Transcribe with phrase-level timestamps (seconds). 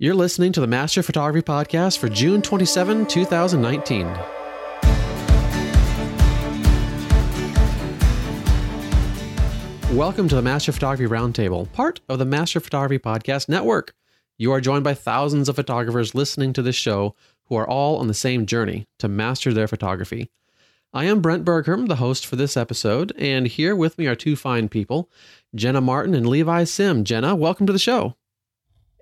[0.00, 4.06] You're listening to the Master Photography Podcast for June 27, 2019.
[9.96, 13.92] Welcome to the Master Photography Roundtable, part of the Master Photography Podcast Network.
[14.36, 18.06] You are joined by thousands of photographers listening to this show who are all on
[18.06, 20.30] the same journey to master their photography.
[20.92, 24.36] I am Brent Bergherm, the host for this episode, and here with me are two
[24.36, 25.10] fine people,
[25.56, 27.02] Jenna Martin and Levi Sim.
[27.02, 28.14] Jenna, welcome to the show.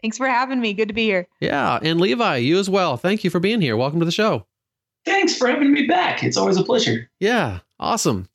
[0.03, 0.75] Thanks for having me.
[0.75, 1.27] Good to be here.
[1.41, 2.97] Yeah, and Levi, you as well.
[2.97, 3.77] Thank you for being here.
[3.77, 4.47] Welcome to the show.
[5.05, 6.23] Thanks for having me back.
[6.23, 7.09] It's always a pleasure.
[7.21, 8.29] Yeah, awesome.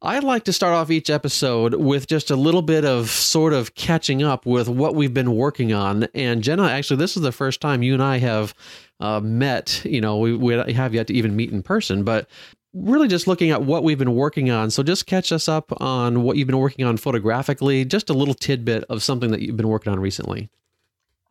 [0.00, 3.74] I'd like to start off each episode with just a little bit of sort of
[3.74, 6.06] catching up with what we've been working on.
[6.14, 8.54] And Jenna, actually, this is the first time you and I have
[9.00, 9.82] uh, met.
[9.84, 12.28] You know, we, we have yet to even meet in person, but
[12.72, 14.70] really just looking at what we've been working on.
[14.70, 18.34] So just catch us up on what you've been working on photographically, just a little
[18.34, 20.48] tidbit of something that you've been working on recently.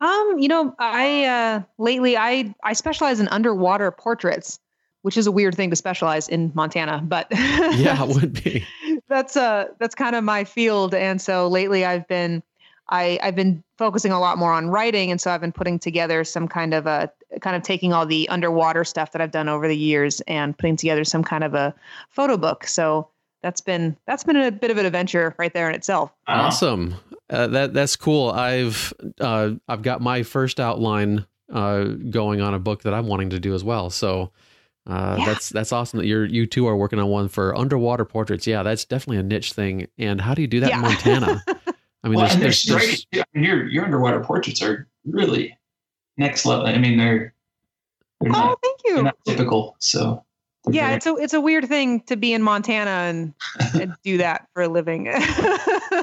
[0.00, 4.60] Um, you know, I uh lately I I specialize in underwater portraits,
[5.02, 8.64] which is a weird thing to specialize in Montana, but yeah, it would be.
[9.08, 12.42] That's uh that's kind of my field and so lately I've been
[12.90, 16.24] I I've been focusing a lot more on writing and so I've been putting together
[16.24, 19.66] some kind of a kind of taking all the underwater stuff that I've done over
[19.66, 21.74] the years and putting together some kind of a
[22.10, 22.66] photo book.
[22.66, 23.08] So
[23.42, 26.12] that's been that's been a bit of an adventure right there in itself.
[26.26, 26.94] Awesome.
[27.30, 28.30] Uh, that that's cool.
[28.30, 33.30] I've uh, I've got my first outline uh, going on a book that I'm wanting
[33.30, 33.90] to do as well.
[33.90, 34.32] So
[34.86, 35.26] uh, yeah.
[35.26, 38.46] that's that's awesome that you're you two are working on one for underwater portraits.
[38.46, 39.88] Yeah, that's definitely a niche thing.
[39.98, 40.76] And how do you do that yeah.
[40.76, 41.42] in Montana?
[42.04, 45.58] I mean, well, there's, there's, there's, your your underwater portraits are really
[46.16, 46.66] next level.
[46.66, 47.34] I mean, they're,
[48.20, 48.94] they're oh, not, thank you.
[48.94, 49.76] They're not typical.
[49.78, 50.24] So
[50.70, 53.34] yeah, it's a it's a weird thing to be in Montana and,
[53.80, 55.12] and do that for a living.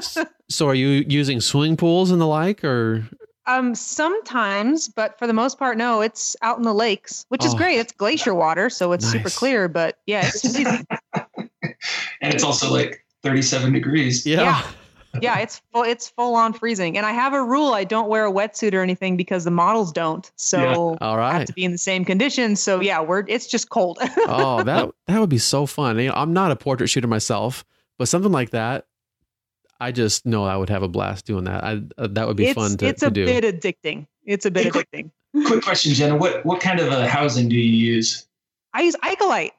[0.48, 3.08] so, are you using swimming pools and the like, or?
[3.48, 6.00] Um, sometimes, but for the most part, no.
[6.00, 7.46] It's out in the lakes, which oh.
[7.46, 7.78] is great.
[7.78, 9.12] It's glacier water, so it's nice.
[9.12, 9.68] super clear.
[9.68, 10.64] But yeah, it's easy.
[11.14, 14.26] and it's also like thirty-seven degrees.
[14.26, 14.42] yeah.
[14.42, 14.62] yeah
[15.22, 15.82] yeah, it's full.
[15.82, 18.82] It's full on freezing, and I have a rule: I don't wear a wetsuit or
[18.82, 20.30] anything because the models don't.
[20.36, 21.06] So yeah.
[21.06, 22.60] all right, I have to be in the same conditions.
[22.60, 23.98] So yeah, we're it's just cold.
[24.26, 25.98] oh, that that would be so fun.
[25.98, 27.64] You know, I'm not a portrait shooter myself,
[27.98, 28.86] but something like that,
[29.80, 31.64] I just know I would have a blast doing that.
[31.64, 32.86] I uh, that would be it's, fun to, do.
[32.86, 34.06] it's a bit addicting.
[34.24, 35.10] It's a bit hey, addicting.
[35.32, 36.16] Quick, quick question, Jenna.
[36.16, 38.26] What what kind of a housing do you use?
[38.72, 39.52] I use Ikelite.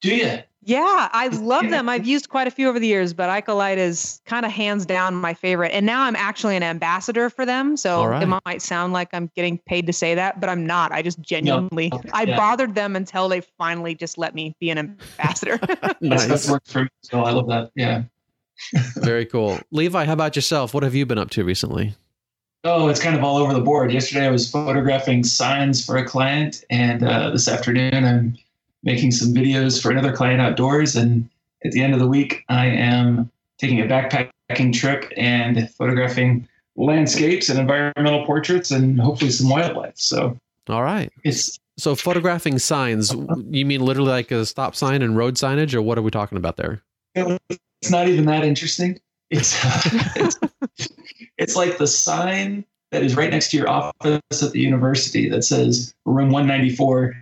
[0.00, 0.38] Do you?
[0.66, 1.88] Yeah, I love them.
[1.88, 5.14] I've used quite a few over the years, but Ikelite is kind of hands down
[5.14, 5.70] my favorite.
[5.70, 7.76] And now I'm actually an ambassador for them.
[7.76, 8.20] So right.
[8.20, 10.90] it might sound like I'm getting paid to say that, but I'm not.
[10.90, 12.02] I just genuinely, no.
[12.12, 12.36] I yeah.
[12.36, 15.60] bothered them until they finally just let me be an ambassador.
[16.00, 16.26] nice.
[16.26, 16.88] That's worked for me.
[17.02, 17.70] So I love that.
[17.76, 18.02] Yeah.
[18.96, 19.60] Very cool.
[19.70, 20.74] Levi, how about yourself?
[20.74, 21.94] What have you been up to recently?
[22.64, 23.92] Oh, it's kind of all over the board.
[23.92, 28.36] Yesterday I was photographing signs for a client, and uh, this afternoon I'm
[28.86, 30.96] making some videos for another client outdoors.
[30.96, 31.28] And
[31.64, 37.48] at the end of the week, I am taking a backpacking trip and photographing landscapes
[37.48, 39.96] and environmental portraits and hopefully some wildlife.
[39.96, 40.38] So,
[40.68, 41.12] all right.
[41.24, 43.12] It's so photographing signs.
[43.50, 46.38] You mean literally like a stop sign and road signage, or what are we talking
[46.38, 46.80] about there?
[47.14, 49.00] It's not even that interesting.
[49.30, 49.58] It's
[50.16, 50.38] it's,
[51.38, 55.42] it's like the sign that is right next to your office at the university that
[55.42, 57.16] says room 194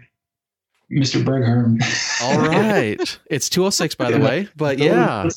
[0.91, 1.23] Mr.
[1.25, 1.83] Bergherm.
[2.23, 3.19] All right.
[3.31, 5.29] It's 206, by the way, but yeah.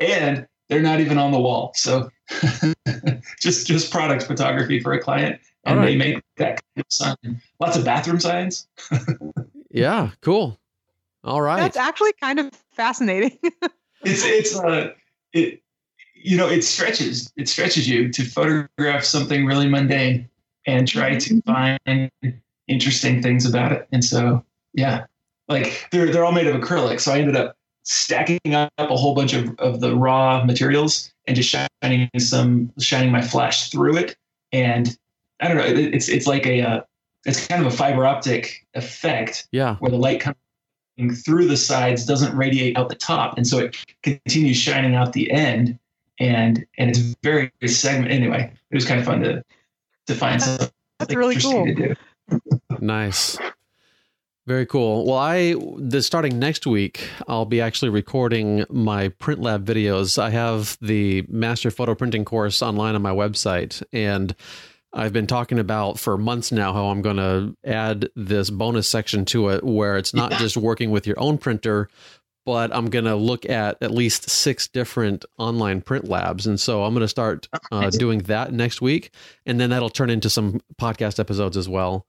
[0.00, 1.72] And they're not even on the wall.
[1.74, 2.10] So
[3.40, 5.40] just just product photography for a client.
[5.64, 5.86] And right.
[5.86, 7.42] they make that kind of sign.
[7.60, 8.66] Lots of bathroom signs.
[9.70, 10.58] yeah, cool.
[11.22, 11.60] All right.
[11.60, 13.38] That's actually kind of fascinating.
[14.02, 14.92] it's it's uh
[15.32, 15.62] it
[16.14, 20.28] you know, it stretches it stretches you to photograph something really mundane
[20.66, 21.52] and try to mm-hmm.
[21.52, 22.10] find
[22.68, 23.88] interesting things about it.
[23.92, 25.04] And so, yeah,
[25.48, 27.00] like they're they're all made of acrylic.
[27.00, 31.36] So I ended up stacking up a whole bunch of, of the raw materials and
[31.36, 31.48] just
[31.82, 34.16] shining some shining my flash through it.
[34.52, 34.96] And
[35.40, 36.80] I don't know, it, it's it's like a uh,
[37.24, 39.48] it's kind of a fiber optic effect.
[39.52, 43.58] Yeah, where the light coming through the sides doesn't radiate out the top, and so
[43.58, 45.78] it continues shining out the end.
[46.20, 48.12] And and it's very, very segment.
[48.12, 49.42] Anyway, it was kind of fun to
[50.06, 50.68] to find something
[50.98, 51.64] That's really cool.
[51.64, 51.94] to do
[52.80, 53.38] nice.
[54.46, 55.06] Very cool.
[55.06, 60.20] Well, I the starting next week, I'll be actually recording my print lab videos.
[60.20, 64.34] I have the master photo printing course online on my website, and
[64.92, 69.24] I've been talking about for months now how I'm going to add this bonus section
[69.26, 71.88] to it where it's not just working with your own printer,
[72.44, 76.46] but I'm going to look at at least six different online print labs.
[76.46, 79.10] And so I'm going to start uh, doing that next week.
[79.46, 82.06] And then that'll turn into some podcast episodes as well.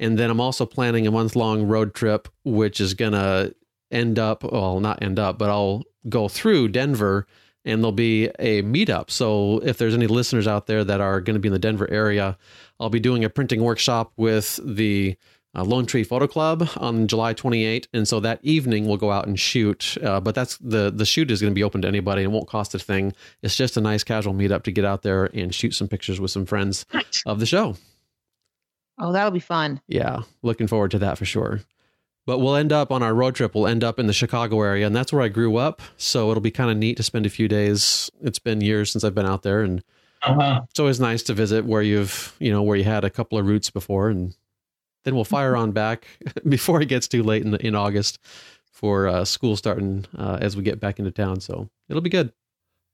[0.00, 3.54] And then I'm also planning a month long road trip, which is going to
[3.90, 7.26] end up, well, not end up, but I'll go through Denver
[7.64, 9.10] and there'll be a meetup.
[9.10, 11.90] So if there's any listeners out there that are going to be in the Denver
[11.90, 12.38] area,
[12.80, 15.16] I'll be doing a printing workshop with the
[15.58, 19.26] uh, Lone Tree Photo Club on July 28, and so that evening we'll go out
[19.26, 19.96] and shoot.
[20.02, 22.48] Uh, but that's the the shoot is going to be open to anybody and won't
[22.48, 23.12] cost a thing.
[23.42, 26.30] It's just a nice casual meetup to get out there and shoot some pictures with
[26.30, 26.86] some friends
[27.26, 27.76] of the show.
[28.98, 29.80] Oh, that'll be fun.
[29.86, 31.60] Yeah, looking forward to that for sure.
[32.26, 33.54] But we'll end up on our road trip.
[33.54, 35.80] We'll end up in the Chicago area, and that's where I grew up.
[35.96, 38.10] So it'll be kind of neat to spend a few days.
[38.20, 39.82] It's been years since I've been out there, and
[40.22, 40.60] Uh-huh.
[40.68, 43.46] it's always nice to visit where you've you know where you had a couple of
[43.46, 44.34] roots before and
[45.04, 46.06] then we'll fire on back
[46.48, 48.18] before it gets too late in, in august
[48.70, 51.40] for uh, school starting uh, as we get back into town.
[51.40, 52.32] So it'll be good.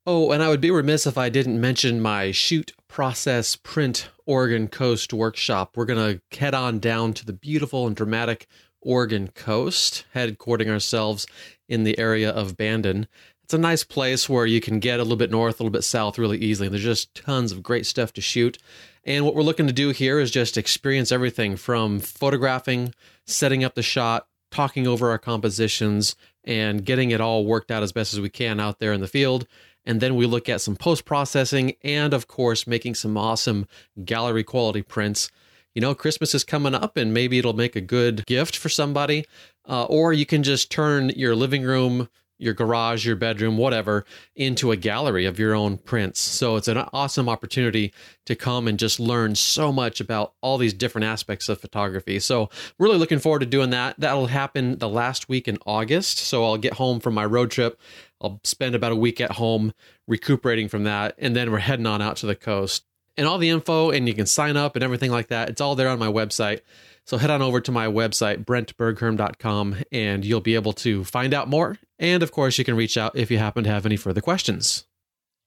[0.07, 4.67] Oh and i would be remiss if i didn't mention my shoot process print oregon
[4.67, 5.75] coast workshop.
[5.75, 8.47] We're going to head on down to the beautiful and dramatic
[8.81, 11.27] oregon coast headquartering ourselves
[11.67, 13.07] in the area of bandon.
[13.43, 15.83] It's a nice place where you can get a little bit north, a little bit
[15.83, 16.67] south really easily.
[16.67, 18.57] There's just tons of great stuff to shoot.
[19.05, 22.93] And what we're looking to do here is just experience everything from photographing,
[23.27, 27.91] setting up the shot, talking over our compositions, and getting it all worked out as
[27.91, 29.45] best as we can out there in the field.
[29.85, 33.67] And then we look at some post processing and, of course, making some awesome
[34.03, 35.29] gallery quality prints.
[35.75, 39.25] You know, Christmas is coming up and maybe it'll make a good gift for somebody.
[39.67, 44.05] Uh, or you can just turn your living room your garage, your bedroom, whatever,
[44.35, 46.19] into a gallery of your own prints.
[46.19, 47.93] So it's an awesome opportunity
[48.25, 52.19] to come and just learn so much about all these different aspects of photography.
[52.19, 53.99] So really looking forward to doing that.
[53.99, 56.17] That'll happen the last week in August.
[56.19, 57.79] So I'll get home from my road trip.
[58.21, 59.73] I'll spend about a week at home
[60.07, 61.15] recuperating from that.
[61.17, 62.85] And then we're heading on out to the coast.
[63.17, 65.49] And all the info, and you can sign up and everything like that.
[65.49, 66.59] It's all there on my website.
[67.05, 71.47] So head on over to my website, brentbergherm.com, and you'll be able to find out
[71.47, 71.77] more.
[71.99, 74.85] And of course, you can reach out if you happen to have any further questions.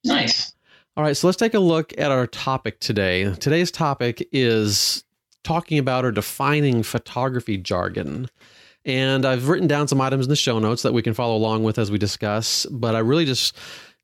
[0.04, 0.52] Nice.
[0.96, 3.32] All right, so let's take a look at our topic today.
[3.34, 5.04] Today's topic is
[5.44, 8.28] talking about or defining photography jargon.
[8.84, 11.62] And I've written down some items in the show notes that we can follow along
[11.62, 12.66] with as we discuss.
[12.66, 13.56] But I really just,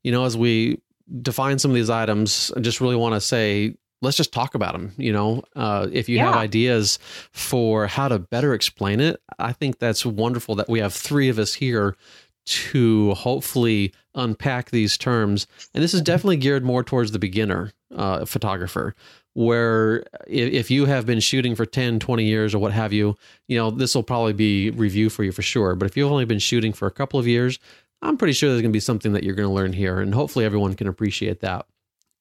[0.03, 0.79] you know, as we
[1.21, 4.73] define some of these items, I just really want to say let's just talk about
[4.73, 4.93] them.
[4.97, 6.27] You know, uh, if you yeah.
[6.27, 6.99] have ideas
[7.31, 11.39] for how to better explain it, I think that's wonderful that we have three of
[11.39, 11.95] us here
[12.45, 15.47] to hopefully unpack these terms.
[15.73, 18.95] And this is definitely geared more towards the beginner uh, photographer,
[19.33, 23.57] where if you have been shooting for 10, 20 years or what have you, you
[23.57, 25.75] know, this will probably be review for you for sure.
[25.75, 27.59] But if you've only been shooting for a couple of years,
[28.01, 29.99] I'm pretty sure there's going to be something that you're going to learn here.
[29.99, 31.65] And hopefully everyone can appreciate that.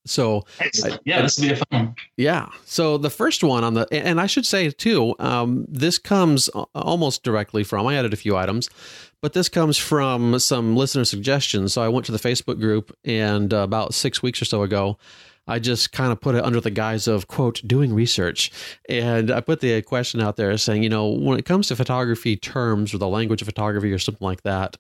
[0.07, 0.45] So
[1.05, 1.95] yeah, this will be a fun.
[2.17, 2.49] Yeah.
[2.65, 7.23] So the first one on the, and I should say too, um, this comes almost
[7.23, 7.87] directly from.
[7.87, 8.69] I added a few items,
[9.23, 11.73] but this comes from some listener suggestions.
[11.73, 14.99] So I went to the Facebook group, and uh, about six weeks or so ago,
[15.47, 18.51] I just kind of put it under the guise of quote doing research,
[18.89, 22.37] and I put the question out there saying, you know, when it comes to photography
[22.37, 24.77] terms or the language of photography or something like that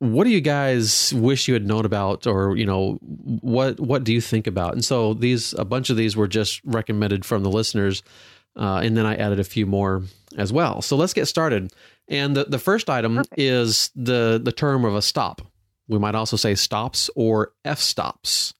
[0.00, 4.12] what do you guys wish you had known about or you know what what do
[4.12, 4.72] you think about?
[4.72, 8.02] And so these a bunch of these were just recommended from the listeners
[8.56, 10.02] uh, and then i added a few more
[10.36, 10.82] as well.
[10.82, 11.72] So let's get started.
[12.08, 13.34] And the, the first item Perfect.
[13.38, 15.42] is the the term of a stop.
[15.86, 18.54] We might also say stops or f stops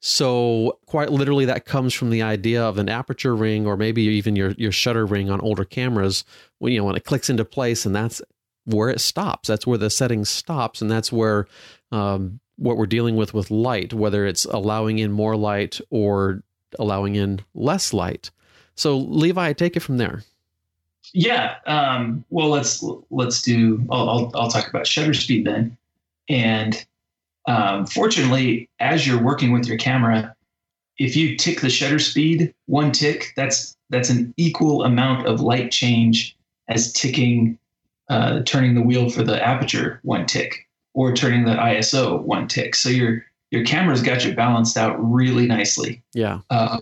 [0.00, 4.34] so quite literally that comes from the idea of an aperture ring or maybe even
[4.34, 6.24] your your shutter ring on older cameras
[6.58, 8.22] when you know when it clicks into place and that's
[8.64, 9.48] where it stops.
[9.48, 11.46] That's where the setting stops, and that's where
[11.92, 16.42] um, what we're dealing with with light, whether it's allowing in more light or
[16.78, 18.30] allowing in less light.
[18.74, 20.22] So, Levi, take it from there.
[21.12, 21.56] Yeah.
[21.66, 23.84] Um, well, let's let's do.
[23.90, 25.76] I'll, I'll, I'll talk about shutter speed then,
[26.28, 26.84] and
[27.46, 30.34] um, fortunately, as you're working with your camera,
[30.98, 35.72] if you tick the shutter speed one tick, that's that's an equal amount of light
[35.72, 36.36] change
[36.68, 37.58] as ticking
[38.10, 42.74] uh, turning the wheel for the aperture one tick or turning the ISO one tick.
[42.74, 46.02] So your your camera's got you balanced out really nicely.
[46.12, 46.40] Yeah.
[46.50, 46.78] Uh,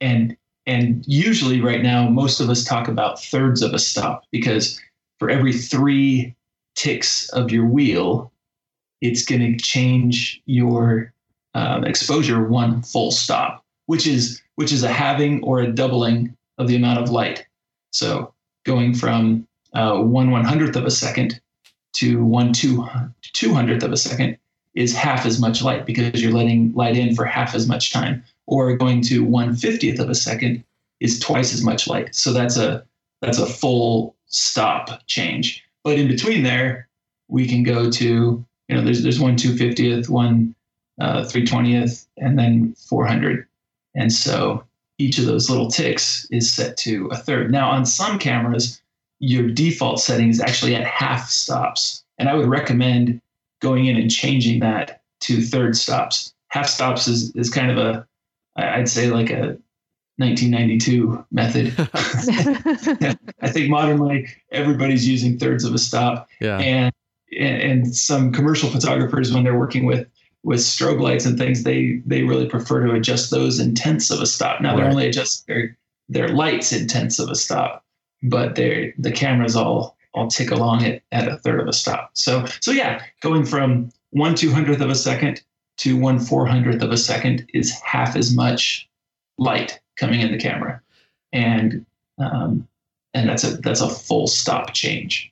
[0.00, 4.80] and and usually right now most of us talk about thirds of a stop because
[5.20, 6.34] for every three
[6.74, 8.32] ticks of your wheel,
[9.00, 11.12] it's going to change your
[11.54, 16.66] um, exposure one full stop, which is which is a halving or a doubling of
[16.66, 17.46] the amount of light.
[17.92, 21.40] So going from uh, one one hundredth of a second
[21.94, 22.86] to one two
[23.32, 24.38] two hundredth of a second
[24.74, 28.24] is half as much light because you're letting light in for half as much time.
[28.46, 30.64] Or going to one fiftieth of a second
[31.00, 32.14] is twice as much light.
[32.14, 32.84] So that's a
[33.22, 35.64] that's a full stop change.
[35.82, 36.88] But in between there,
[37.28, 40.54] we can go to you know there's there's one two fiftieth, one
[41.00, 43.46] uh, three twentieth, and then four hundred.
[43.94, 44.64] And so
[44.98, 47.50] each of those little ticks is set to a third.
[47.50, 48.80] Now on some cameras,
[49.20, 53.20] your default setting is actually at half stops, and I would recommend
[53.60, 56.34] going in and changing that to third stops.
[56.48, 58.06] Half stops is is kind of a
[58.56, 59.58] I'd say like a
[60.16, 61.74] 1992 method.
[63.40, 66.28] I think modernly everybody's using thirds of a stop.
[66.40, 66.58] Yeah.
[66.58, 66.92] And
[67.36, 70.06] and some commercial photographers when they're working with
[70.44, 74.20] with strobe lights and things, they they really prefer to adjust those in tenths of
[74.20, 74.60] a stop.
[74.60, 75.76] Now they're only adjust their
[76.08, 77.83] their lights in tenths of a stop,
[78.24, 82.10] but they the cameras all all tick along at, at a third of a stop.
[82.14, 85.42] So so yeah, going from one two hundredth of a second
[85.78, 88.88] to one four hundredth of a second is half as much
[89.38, 90.80] light coming in the camera,
[91.32, 91.84] and
[92.18, 92.66] um,
[93.12, 95.30] and that's a that's a full stop change.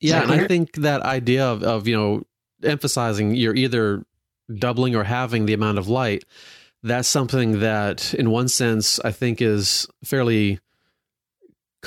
[0.00, 2.22] Yeah, and I think that idea of, of you know
[2.62, 4.04] emphasizing you're either
[4.56, 6.24] doubling or having the amount of light,
[6.82, 10.60] that's something that in one sense I think is fairly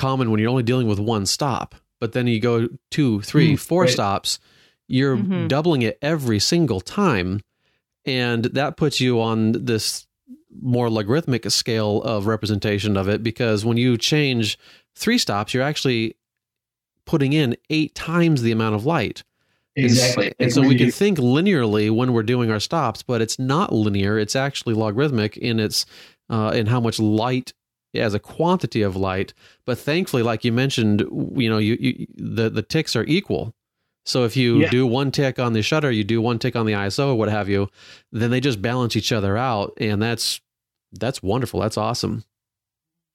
[0.02, 1.76] common when you're only dealing with one stop.
[2.00, 3.90] But then you go two, three, mm, four right.
[3.90, 4.40] stops,
[4.88, 5.46] you're mm-hmm.
[5.46, 7.40] doubling it every single time.
[8.04, 10.08] And that puts you on this
[10.60, 14.58] more logarithmic scale of representation of it because when you change
[14.96, 16.16] three stops, you're actually
[17.06, 19.22] putting in eight times the amount of light.
[19.76, 20.26] Exactly.
[20.26, 23.72] And, and so we can think linearly when we're doing our stops, but it's not
[23.72, 24.18] linear.
[24.18, 25.86] It's actually logarithmic in its
[26.28, 27.52] uh, in how much light
[27.94, 29.34] as a quantity of light.
[29.64, 31.00] But thankfully, like you mentioned,
[31.34, 33.54] you know, you, you the the ticks are equal.
[34.04, 34.70] So if you yeah.
[34.70, 37.48] do one tick on the shutter, you do one tick on the ISO, what have
[37.48, 37.68] you,
[38.10, 40.40] then they just balance each other out, and that's
[40.92, 41.60] that's wonderful.
[41.60, 42.24] That's awesome.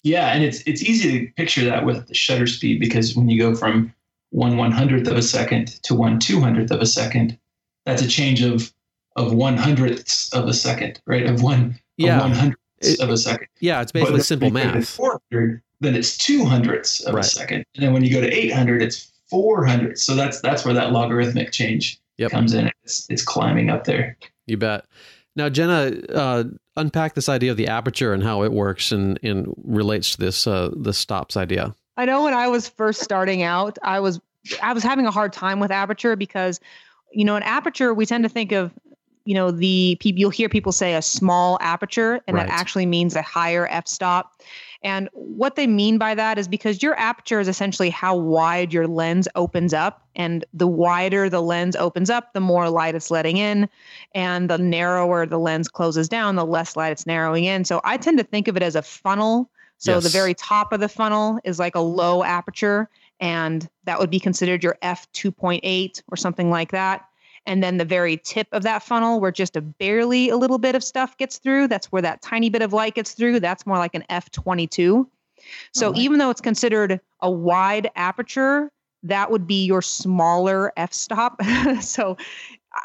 [0.03, 3.39] Yeah, and it's it's easy to picture that with the shutter speed because when you
[3.39, 3.93] go from
[4.29, 7.37] one one hundredth of a second to one two hundredth of a second,
[7.85, 8.71] that's a change of
[9.17, 11.25] of one hundredths of a second, right?
[11.25, 12.21] Of one yeah.
[12.21, 13.47] one hundredths of a second.
[13.59, 14.89] Yeah, it's basically simple math.
[14.89, 17.25] Four hundred, then it's two hundredths of right.
[17.25, 19.99] a second, and then when you go to eight hundred, it's four hundred.
[19.99, 22.31] So that's that's where that logarithmic change yep.
[22.31, 22.71] comes in.
[22.83, 24.17] It's it's climbing up there.
[24.45, 24.85] You bet.
[25.35, 26.45] Now, Jenna, uh,
[26.77, 30.47] unpack this idea of the aperture and how it works and, and relates to this
[30.47, 31.75] uh, the stops idea.
[31.95, 34.19] I know when I was first starting out, I was
[34.63, 36.59] I was having a hard time with aperture because,
[37.11, 38.71] you know, an aperture we tend to think of,
[39.27, 42.47] you know, the people you'll hear people say a small aperture, and right.
[42.47, 44.41] that actually means a higher f stop.
[44.83, 48.87] And what they mean by that is because your aperture is essentially how wide your
[48.87, 50.01] lens opens up.
[50.15, 53.67] And the wider the lens opens up, the more light it's letting in.
[54.15, 57.65] And the narrower the lens closes down, the less light it's narrowing in.
[57.65, 59.49] So I tend to think of it as a funnel.
[59.77, 60.03] So yes.
[60.03, 62.89] the very top of the funnel is like a low aperture.
[63.19, 67.03] And that would be considered your f2.8 or something like that
[67.47, 70.75] and then the very tip of that funnel where just a barely a little bit
[70.75, 73.77] of stuff gets through that's where that tiny bit of light gets through that's more
[73.77, 75.07] like an f22
[75.73, 75.97] so right.
[75.97, 78.69] even though it's considered a wide aperture
[79.01, 81.41] that would be your smaller f-stop
[81.81, 82.17] so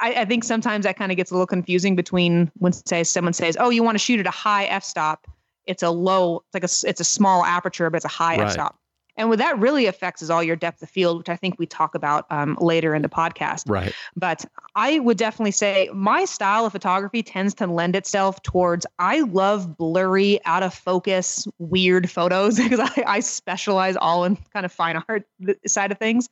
[0.00, 3.32] I, I, think sometimes that kind of gets a little confusing between when say someone
[3.32, 5.26] says oh you want to shoot at a high f-stop
[5.66, 8.46] it's a low it's like a it's a small aperture but it's a high right.
[8.46, 8.78] f-stop
[9.16, 11.66] and what that really affects is all your depth of field, which I think we
[11.66, 13.68] talk about um, later in the podcast.
[13.68, 13.92] Right.
[14.16, 19.20] But I would definitely say my style of photography tends to lend itself towards I
[19.20, 24.72] love blurry, out of focus, weird photos because I, I specialize all in kind of
[24.72, 25.26] fine art
[25.66, 26.30] side of things.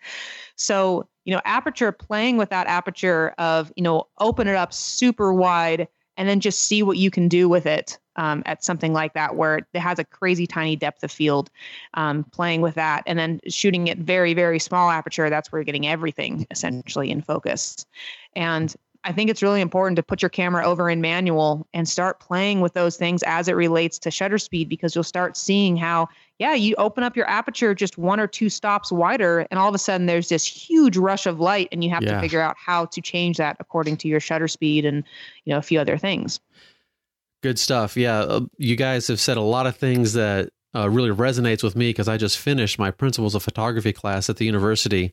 [0.56, 5.34] So, you know, aperture, playing with that aperture of, you know, open it up super
[5.34, 5.86] wide
[6.20, 9.36] and then just see what you can do with it um, at something like that
[9.36, 11.48] where it has a crazy tiny depth of field
[11.94, 13.02] um, playing with that.
[13.06, 17.22] And then shooting it very very small aperture that's where you're getting everything essentially in
[17.22, 17.86] focus.
[18.36, 22.20] And I think it's really important to put your camera over in manual and start
[22.20, 26.08] playing with those things as it relates to shutter speed because you'll start seeing how,
[26.38, 29.74] yeah, you open up your aperture just one or two stops wider, and all of
[29.74, 32.12] a sudden there's this huge rush of light, and you have yeah.
[32.12, 35.02] to figure out how to change that according to your shutter speed and
[35.44, 36.38] you know a few other things.
[37.42, 37.96] Good stuff.
[37.96, 41.74] Yeah, uh, you guys have said a lot of things that uh, really resonates with
[41.74, 45.12] me because I just finished my principles of photography class at the university,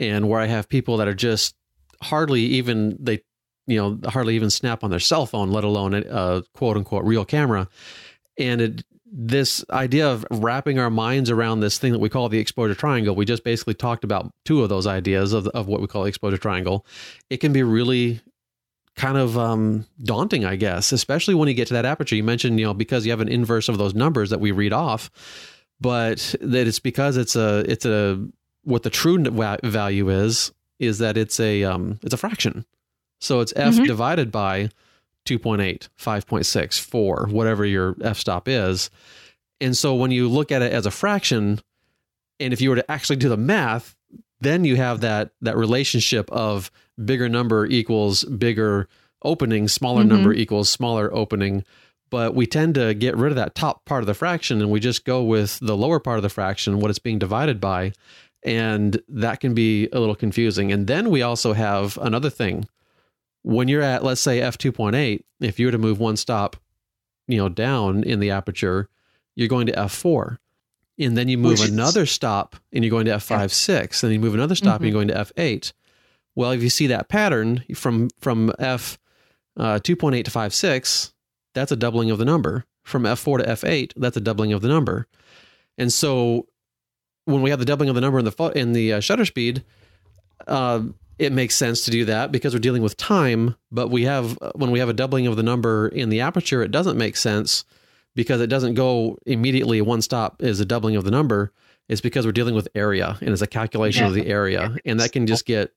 [0.00, 1.54] and where I have people that are just
[2.02, 3.22] hardly even they
[3.66, 7.24] you know hardly even snap on their cell phone, let alone a quote unquote real
[7.24, 7.68] camera.
[8.38, 12.38] and it this idea of wrapping our minds around this thing that we call the
[12.38, 15.86] exposure triangle we just basically talked about two of those ideas of, of what we
[15.88, 16.86] call the exposure triangle
[17.28, 18.20] it can be really
[18.94, 22.60] kind of um, daunting i guess especially when you get to that aperture you mentioned
[22.60, 25.10] you know because you have an inverse of those numbers that we read off
[25.80, 28.24] but that it's because it's a it's a
[28.62, 32.64] what the true value is is that it's a um, it's a fraction
[33.20, 33.84] so it's f mm-hmm.
[33.84, 34.70] divided by
[35.26, 38.90] 2.8, 5.6, 4, whatever your f stop is.
[39.60, 41.60] And so when you look at it as a fraction,
[42.40, 43.94] and if you were to actually do the math,
[44.40, 46.70] then you have that that relationship of
[47.02, 48.88] bigger number equals bigger
[49.22, 50.08] opening, smaller mm-hmm.
[50.08, 51.62] number equals smaller opening.
[52.08, 54.80] But we tend to get rid of that top part of the fraction and we
[54.80, 57.92] just go with the lower part of the fraction, what it's being divided by.
[58.42, 60.72] And that can be a little confusing.
[60.72, 62.66] And then we also have another thing
[63.42, 66.56] when you're at let's say f2.8 if you were to move one stop
[67.26, 68.88] you know down in the aperture
[69.34, 70.38] you're going to f4
[70.98, 74.20] and then you move another stop and you're going to f5 6 and then you
[74.20, 74.84] move another stop mm-hmm.
[74.84, 75.12] and you're mm-hmm.
[75.12, 75.72] going to f8
[76.34, 78.98] well if you see that pattern from from f
[79.56, 81.14] uh, 2.8 to 5 6
[81.54, 84.68] that's a doubling of the number from f4 to f8 that's a doubling of the
[84.68, 85.06] number
[85.78, 86.46] and so
[87.30, 89.64] when we have the doubling of the number in the in the uh, shutter speed
[90.46, 90.82] uh,
[91.18, 93.54] it makes sense to do that because we're dealing with time.
[93.70, 96.70] But we have when we have a doubling of the number in the aperture, it
[96.70, 97.64] doesn't make sense
[98.14, 99.82] because it doesn't go immediately.
[99.82, 101.52] One stop is a doubling of the number.
[101.88, 104.08] It's because we're dealing with area and it's a calculation yeah.
[104.08, 105.72] of the area, and that can just get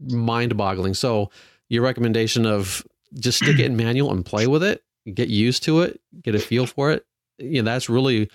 [0.00, 0.94] mind-boggling.
[0.94, 1.30] So
[1.68, 2.84] your recommendation of
[3.14, 4.82] just stick it in manual and play with it,
[5.14, 7.06] get used to it, get a feel for it.
[7.38, 8.30] You know, that's really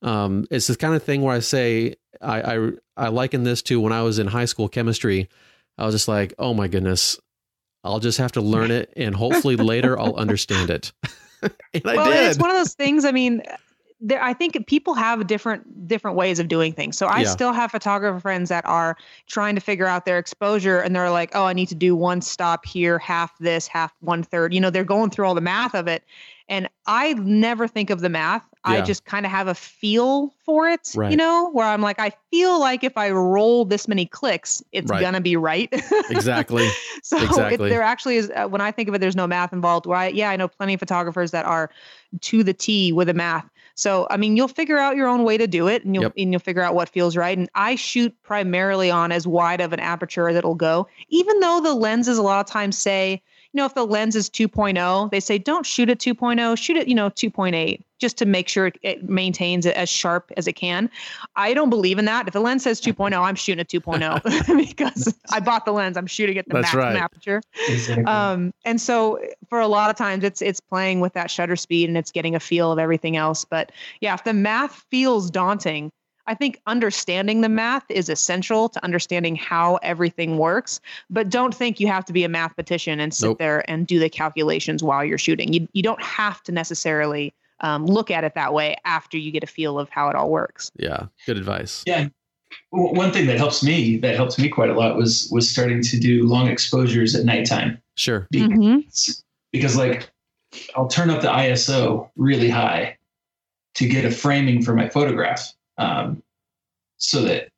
[0.00, 3.80] um, it's the kind of thing where I say I, I I liken this to
[3.80, 5.28] when I was in high school chemistry
[5.78, 7.18] I was just like, oh my goodness,
[7.84, 10.92] I'll just have to learn it and hopefully later I'll understand it.
[11.42, 11.52] and
[11.84, 12.30] I well, did.
[12.30, 13.04] It's one of those things.
[13.04, 13.42] I mean,
[14.00, 16.96] there, I think people have different different ways of doing things.
[16.98, 17.28] So I yeah.
[17.28, 21.30] still have photographer friends that are trying to figure out their exposure, and they're like,
[21.34, 24.70] "Oh, I need to do one stop here, half this, half one third." You know,
[24.70, 26.04] they're going through all the math of it,
[26.48, 28.44] and I never think of the math.
[28.64, 28.74] Yeah.
[28.74, 31.10] I just kind of have a feel for it, right.
[31.10, 34.88] you know, where I'm like, I feel like if I roll this many clicks, it's
[34.88, 35.00] right.
[35.00, 35.68] gonna be right.
[36.10, 36.68] exactly.
[37.02, 37.66] so exactly.
[37.66, 38.30] It, there actually is.
[38.30, 39.86] Uh, when I think of it, there's no math involved.
[39.86, 41.70] Where I, yeah, I know plenty of photographers that are
[42.20, 43.50] to the T with the math.
[43.74, 46.12] So I mean, you'll figure out your own way to do it, and you'll yep.
[46.16, 47.36] and you'll figure out what feels right.
[47.36, 51.60] And I shoot primarily on as wide of an aperture as it'll go, even though
[51.60, 53.22] the lenses a lot of times say
[53.52, 56.88] you know, if the lens is 2.0, they say don't shoot at 2.0, shoot at,
[56.88, 60.90] you know, 2.8 just to make sure it maintains it as sharp as it can.
[61.36, 62.26] I don't believe in that.
[62.26, 65.98] If the lens says 2.0, I'm shooting at 2.0 because I bought the lens.
[65.98, 67.02] I'm shooting at the That's maximum right.
[67.02, 67.42] aperture.
[67.68, 68.04] Exactly.
[68.04, 71.88] Um, and so for a lot of times it's it's playing with that shutter speed
[71.88, 73.44] and it's getting a feel of everything else.
[73.44, 75.92] But yeah, if the math feels daunting,
[76.26, 80.80] I think understanding the math is essential to understanding how everything works,
[81.10, 83.38] but don't think you have to be a mathematician and sit nope.
[83.38, 85.52] there and do the calculations while you're shooting.
[85.52, 89.42] You, you don't have to necessarily um, look at it that way after you get
[89.42, 90.70] a feel of how it all works.
[90.76, 91.82] Yeah, good advice.
[91.86, 92.08] Yeah.
[92.70, 95.98] One thing that helps me, that helps me quite a lot, was was starting to
[95.98, 97.80] do long exposures at nighttime.
[97.94, 98.26] Sure.
[98.30, 99.10] Because, mm-hmm.
[99.52, 100.10] because like
[100.76, 102.98] I'll turn up the ISO really high
[103.74, 106.22] to get a framing for my photograph um,
[106.98, 107.48] so that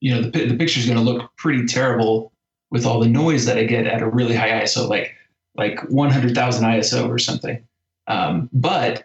[0.00, 2.32] you know the the picture is going to look pretty terrible
[2.70, 5.14] with all the noise that I get at a really high ISO, like
[5.56, 7.66] like 100,000 ISO or something.
[8.06, 9.04] Um, but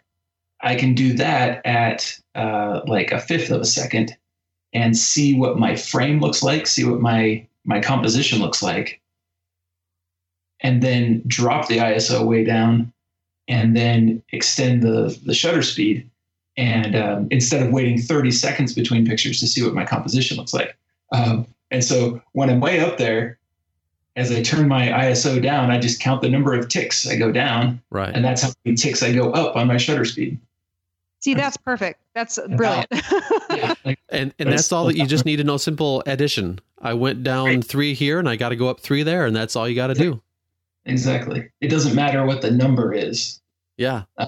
[0.62, 4.15] I can do that at uh, like a fifth of a second
[4.74, 9.02] and see what my frame looks like, see what my my composition looks like,
[10.62, 12.94] and then drop the ISO way down,
[13.48, 16.10] and then extend the the shutter speed
[16.58, 20.54] and um, instead of waiting 30 seconds between pictures to see what my composition looks
[20.54, 20.76] like.
[21.12, 23.38] Um, and so when I'm way up there,
[24.15, 27.32] as I turn my ISO down, I just count the number of ticks I go
[27.32, 28.13] down, right?
[28.13, 30.39] And that's how many ticks I go up on my shutter speed.
[31.20, 32.00] See, that's perfect.
[32.13, 32.88] That's brilliant.
[33.50, 35.58] yeah, like, and and that's all that you just need to know.
[35.58, 36.60] Simple addition.
[36.82, 37.65] I went down right.
[37.65, 39.88] three here, and I got to go up three there, and that's all you got
[39.88, 40.22] to do.
[40.86, 41.50] Exactly.
[41.62, 43.41] It doesn't matter what the number is.
[43.76, 44.04] Yeah.
[44.18, 44.28] Uh,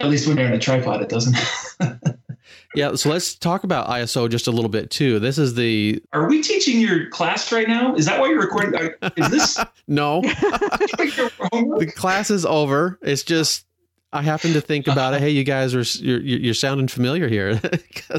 [0.00, 1.36] at least when you're in a tripod, it doesn't.
[2.74, 5.18] yeah, so let's talk about ISO just a little bit too.
[5.18, 6.02] This is the.
[6.12, 7.94] Are we teaching your class right now?
[7.94, 8.90] Is that why you're recording?
[9.16, 9.58] Is this?
[9.88, 10.20] no.
[10.22, 12.98] the class is over.
[13.02, 13.66] It's just
[14.12, 15.20] I happen to think about it.
[15.20, 17.60] Hey, you guys are you're you're sounding familiar here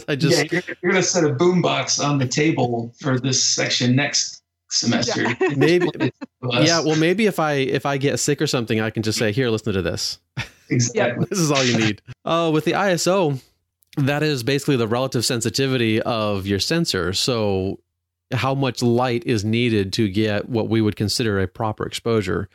[0.08, 0.46] I just yeah.
[0.52, 5.28] You're, you're gonna set a boombox on the table for this section next semester.
[5.56, 5.88] Maybe
[6.42, 6.80] yeah.
[6.80, 9.50] Well, maybe if I if I get sick or something, I can just say here,
[9.50, 10.20] listen to this.
[10.70, 11.26] Exactly.
[11.30, 12.02] this is all you need.
[12.26, 13.42] Oh, uh, with the ISO,
[13.98, 17.14] that is basically the relative sensitivity of your sensor.
[17.14, 17.80] So,
[18.32, 22.50] how much light is needed to get what we would consider a proper exposure?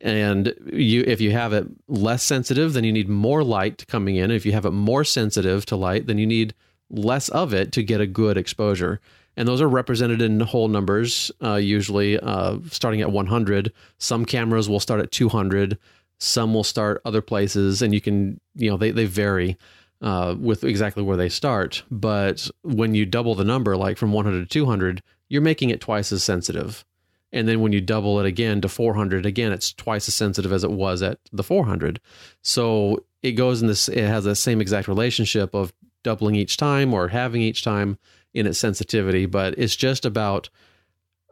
[0.00, 4.30] And you, if you have it less sensitive, then you need more light coming in.
[4.30, 6.54] If you have it more sensitive to light, then you need
[6.88, 9.00] less of it to get a good exposure.
[9.36, 13.72] And those are represented in whole numbers, uh, usually uh, starting at 100.
[13.98, 15.78] Some cameras will start at 200.
[16.18, 19.56] Some will start other places, and you can, you know, they, they vary
[20.00, 21.82] uh, with exactly where they start.
[21.90, 26.12] But when you double the number, like from 100 to 200, you're making it twice
[26.12, 26.84] as sensitive.
[27.32, 30.64] And then when you double it again to 400, again, it's twice as sensitive as
[30.64, 32.00] it was at the 400.
[32.42, 36.94] So it goes in this, it has the same exact relationship of doubling each time
[36.94, 37.98] or having each time
[38.32, 40.48] in its sensitivity, but it's just about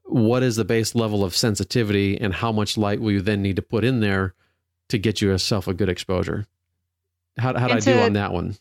[0.04, 3.56] what is the base level of sensitivity and how much light will you then need
[3.56, 4.34] to put in there
[4.88, 6.46] to get yourself a good exposure.
[7.38, 8.56] How how I do on that one?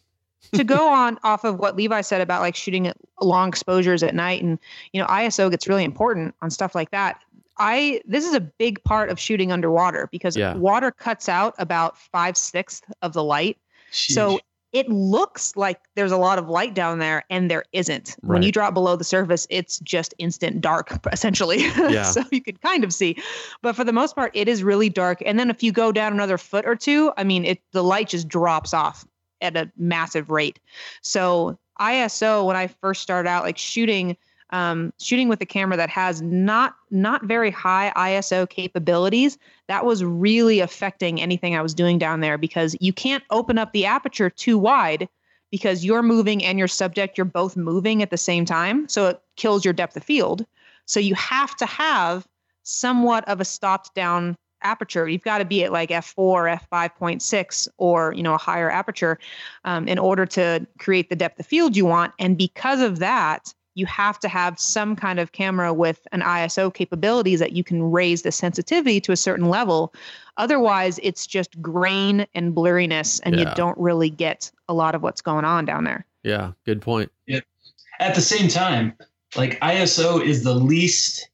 [0.54, 4.14] to go on off of what Levi said about like shooting at long exposures at
[4.14, 4.60] night and
[4.92, 7.22] you know ISO gets really important on stuff like that.
[7.58, 10.56] I this is a big part of shooting underwater because yeah.
[10.56, 13.58] water cuts out about five sixths of the light.
[13.92, 14.14] Sheesh.
[14.14, 14.40] So
[14.76, 18.18] it looks like there's a lot of light down there and there isn't.
[18.22, 18.34] Right.
[18.34, 21.60] When you drop below the surface, it's just instant dark essentially.
[21.60, 22.04] Yeah.
[22.12, 23.18] so you can kind of see.
[23.62, 25.24] But for the most part, it is really dark.
[25.26, 28.10] And then if you go down another foot or two, I mean, it the light
[28.10, 29.06] just drops off
[29.40, 30.60] at a massive rate.
[31.02, 34.18] So ISO, when I first started out, like shooting
[34.52, 40.04] um, shooting with a camera that has not not very high ISO capabilities, that was
[40.04, 44.30] really affecting anything I was doing down there because you can't open up the aperture
[44.30, 45.10] too wide
[45.52, 49.22] because you're moving and your subject you're both moving at the same time, so it
[49.36, 50.46] kills your depth of field.
[50.86, 52.28] So you have to have
[52.64, 55.08] somewhat of a stopped down aperture.
[55.08, 59.20] You've got to be at like f4, f5.6, or you know a higher aperture
[59.64, 62.14] um, in order to create the depth of field you want.
[62.20, 66.74] And because of that, you have to have some kind of camera with an ISO
[66.74, 69.94] capabilities that you can raise the sensitivity to a certain level.
[70.38, 73.50] Otherwise, it's just grain and blurriness, and yeah.
[73.50, 76.06] you don't really get a lot of what's going on down there.
[76.24, 77.12] Yeah, good point.
[77.28, 77.42] Yeah.
[78.00, 78.94] At the same time,
[79.36, 81.30] like ISO is the least,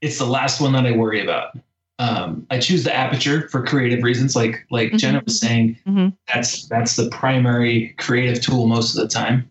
[0.00, 1.58] it's the last one that I worry about.
[1.98, 4.98] Um, I choose the aperture for creative reasons, like like mm-hmm.
[4.98, 5.78] Jenna was saying.
[5.86, 6.08] Mm-hmm.
[6.32, 9.48] That's that's the primary creative tool most of the time.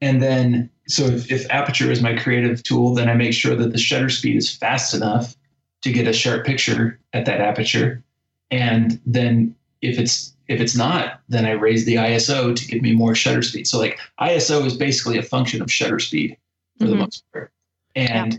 [0.00, 3.72] And then, so if, if aperture is my creative tool, then I make sure that
[3.72, 5.36] the shutter speed is fast enough
[5.82, 8.02] to get a sharp picture at that aperture.
[8.50, 12.94] And then if it's if it's not, then I raise the ISO to give me
[12.94, 13.66] more shutter speed.
[13.66, 16.36] So like ISO is basically a function of shutter speed
[16.78, 16.92] for mm-hmm.
[16.92, 17.50] the most part.
[17.96, 18.38] And yeah.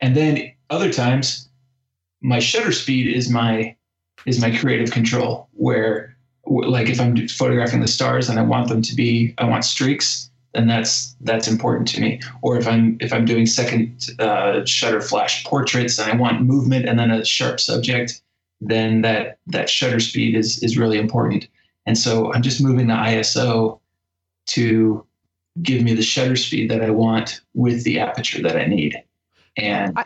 [0.00, 1.48] and then other times
[2.22, 3.76] my shutter speed is my
[4.24, 8.80] is my creative control where like if I'm photographing the stars and I want them
[8.82, 12.20] to be I want streaks then that's that's important to me.
[12.42, 16.86] Or if I'm if I'm doing second uh, shutter flash portraits and I want movement
[16.86, 18.20] and then a sharp subject,
[18.60, 21.48] then that that shutter speed is is really important.
[21.86, 23.80] And so I'm just moving the ISO
[24.48, 25.04] to
[25.62, 29.02] give me the shutter speed that I want with the aperture that I need.
[29.56, 30.04] And I,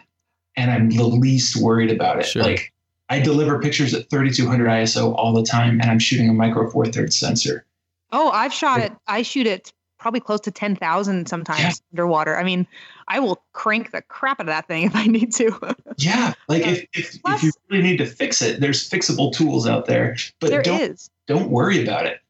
[0.56, 2.26] and I'm the least worried about it.
[2.26, 2.42] Sure.
[2.42, 2.72] Like
[3.08, 6.86] I deliver pictures at 3200 ISO all the time and I'm shooting a micro four
[6.86, 7.64] thirds sensor.
[8.12, 8.92] Oh, I've shot it.
[9.08, 9.72] I shoot it
[10.06, 11.72] probably close to 10,000 sometimes yeah.
[11.92, 12.36] underwater.
[12.36, 12.64] I mean,
[13.08, 15.74] I will crank the crap out of that thing if I need to.
[15.98, 16.32] yeah.
[16.48, 19.86] Like if, if, Plus, if, you really need to fix it, there's fixable tools out
[19.86, 21.10] there, but there don't, is.
[21.26, 22.20] don't worry about it.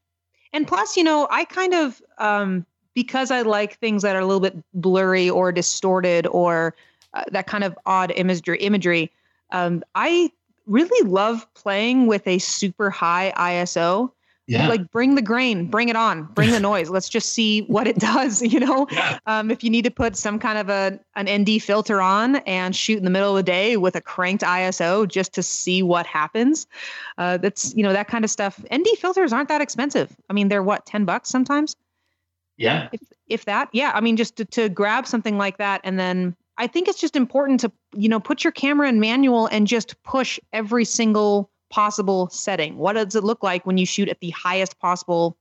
[0.53, 4.25] And plus, you know, I kind of, um, because I like things that are a
[4.25, 6.73] little bit blurry or distorted or
[7.13, 9.11] uh, that kind of odd imagery, imagery
[9.51, 10.31] um, I
[10.65, 14.13] really love playing with a super high ISO
[14.47, 14.67] yeah.
[14.69, 16.89] like bring the grain bring it on bring the noise.
[16.89, 18.87] Let's just see what it does you know?
[18.91, 19.19] Yeah.
[19.25, 22.75] um, if you need to put some kind of a an nd filter on and
[22.75, 26.05] shoot in the middle of the day with a cranked iso just to see what
[26.05, 26.67] happens
[27.17, 28.63] uh, that's you know that kind of stuff.
[28.73, 30.15] Nd filters aren't that expensive.
[30.29, 31.75] I mean they're what 10 bucks sometimes?
[32.57, 32.89] Yeah.
[32.91, 33.91] If, if that yeah.
[33.93, 37.15] I mean just to, to grab something like that and then i think it's just
[37.15, 42.29] important to you know put your camera in manual and just push every single possible
[42.29, 42.77] setting?
[42.77, 45.37] What does it look like when you shoot at the highest possible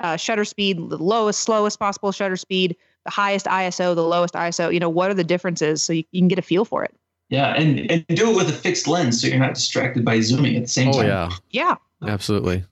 [0.00, 4.72] uh, shutter speed, the lowest, slowest possible shutter speed, the highest ISO, the lowest ISO?
[4.72, 6.94] You know, what are the differences so you, you can get a feel for it?
[7.32, 10.54] Yeah, and and do it with a fixed lens so you're not distracted by zooming
[10.54, 11.06] at the same oh, time.
[11.06, 12.62] yeah, yeah, absolutely.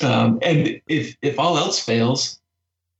[0.00, 2.38] Um, and if if all else fails,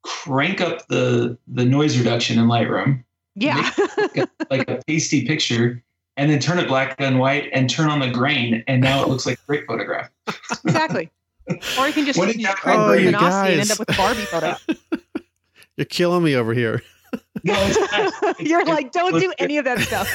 [0.03, 3.05] crank up the the noise reduction in Lightroom.
[3.37, 5.81] Yeah, like a, like a pasty picture,
[6.17, 9.09] and then turn it black and white and turn on the grain and now it
[9.09, 10.11] looks like a great photograph
[10.65, 11.11] exactly
[11.79, 13.79] Or you can just What use did you- Craig Oh, you Bergenassi and end up
[13.79, 14.55] with a Barbie photo.
[15.77, 16.83] You're killing me over here.
[17.45, 20.07] No, it's You're like, don't do any of that stuff.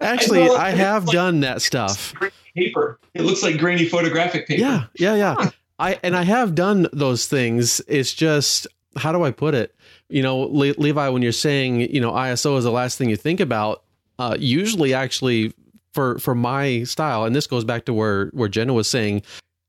[0.00, 2.14] Actually, know, I have like- done that stuff.
[2.54, 2.98] paper.
[3.14, 4.60] It looks like grainy photographic paper.
[4.60, 5.34] Yeah, yeah, yeah.
[5.38, 5.50] Huh.
[5.78, 7.80] I and I have done those things.
[7.88, 9.74] It's just how do I put it?
[10.08, 13.16] You know, Le- Levi, when you're saying you know ISO is the last thing you
[13.16, 13.81] think about,
[14.22, 15.52] uh, usually actually
[15.92, 19.22] for for my style, and this goes back to where where Jenna was saying,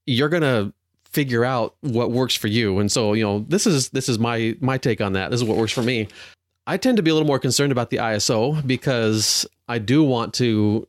[0.05, 0.71] you're gonna
[1.05, 4.55] figure out what works for you, and so you know this is this is my
[4.61, 5.31] my take on that.
[5.31, 6.07] This is what works for me.
[6.67, 10.33] I tend to be a little more concerned about the ISO because I do want
[10.35, 10.87] to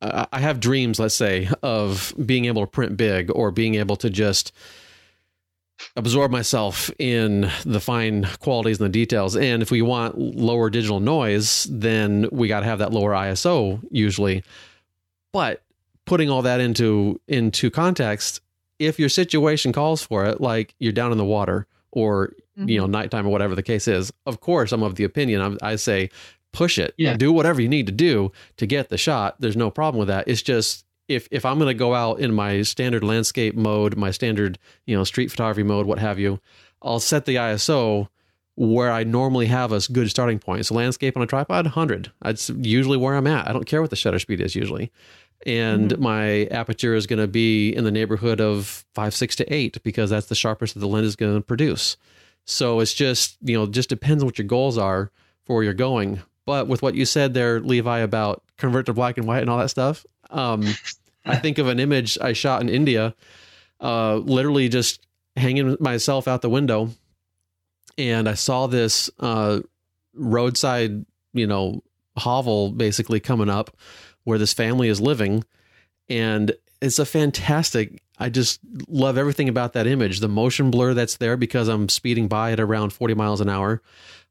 [0.00, 4.10] I have dreams, let's say, of being able to print big or being able to
[4.10, 4.52] just
[5.96, 9.36] absorb myself in the fine qualities and the details.
[9.36, 13.80] And if we want lower digital noise, then we got to have that lower ISO
[13.90, 14.42] usually.
[15.32, 15.62] But
[16.04, 18.40] putting all that into into context,
[18.78, 22.84] if your situation calls for it, like you're down in the water or you know
[22.84, 22.92] mm-hmm.
[22.92, 26.10] nighttime or whatever the case is, of course I'm of the opinion I'm, I say
[26.52, 27.16] push it, Yeah.
[27.16, 29.40] do whatever you need to do to get the shot.
[29.40, 30.28] There's no problem with that.
[30.28, 34.10] It's just if if I'm going to go out in my standard landscape mode, my
[34.10, 36.40] standard you know street photography mode, what have you,
[36.82, 38.08] I'll set the ISO
[38.54, 40.66] where I normally have a good starting point.
[40.66, 42.12] So landscape on a tripod, 100.
[42.20, 43.48] That's usually where I'm at.
[43.48, 44.92] I don't care what the shutter speed is usually.
[45.46, 45.98] And Mhm.
[45.98, 50.10] my aperture is going to be in the neighborhood of five, six to eight because
[50.10, 51.96] that's the sharpest that the lens is going to produce.
[52.44, 55.10] So it's just, you know, just depends on what your goals are
[55.46, 56.20] for where you're going.
[56.44, 59.58] But with what you said there, Levi, about convert to black and white and all
[59.58, 60.62] that stuff, um,
[61.24, 63.14] I think of an image I shot in India,
[63.80, 65.06] uh, literally just
[65.36, 66.90] hanging myself out the window,
[67.98, 69.60] and I saw this uh,
[70.14, 71.82] roadside, you know,
[72.16, 73.76] hovel basically coming up
[74.24, 75.44] where this family is living,
[76.08, 78.02] and it's a fantastic.
[78.18, 80.20] I just love everything about that image.
[80.20, 83.82] The motion blur that's there because I'm speeding by at around 40 miles an hour.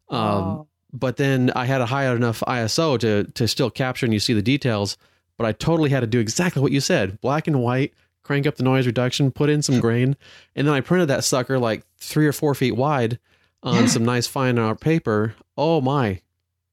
[0.09, 4.19] Um, but then I had a high enough ISO to to still capture and you
[4.19, 4.97] see the details.
[5.41, 8.55] But I totally had to do exactly what you said: black and white, crank up
[8.57, 10.15] the noise reduction, put in some grain,
[10.55, 13.17] and then I printed that sucker like three or four feet wide
[13.63, 13.85] on Yeah.
[13.87, 15.33] some nice fine art paper.
[15.57, 16.21] Oh my!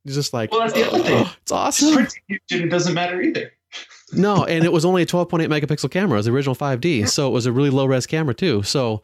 [0.04, 1.26] It's just like Well, that's the other thing.
[1.42, 1.94] it's awesome.
[1.94, 3.52] Printing it doesn't matter either.
[4.12, 6.14] No, and it was only a 12.8 megapixel camera.
[6.14, 8.62] It was the original 5D, so it was a really low res camera too.
[8.62, 9.02] So,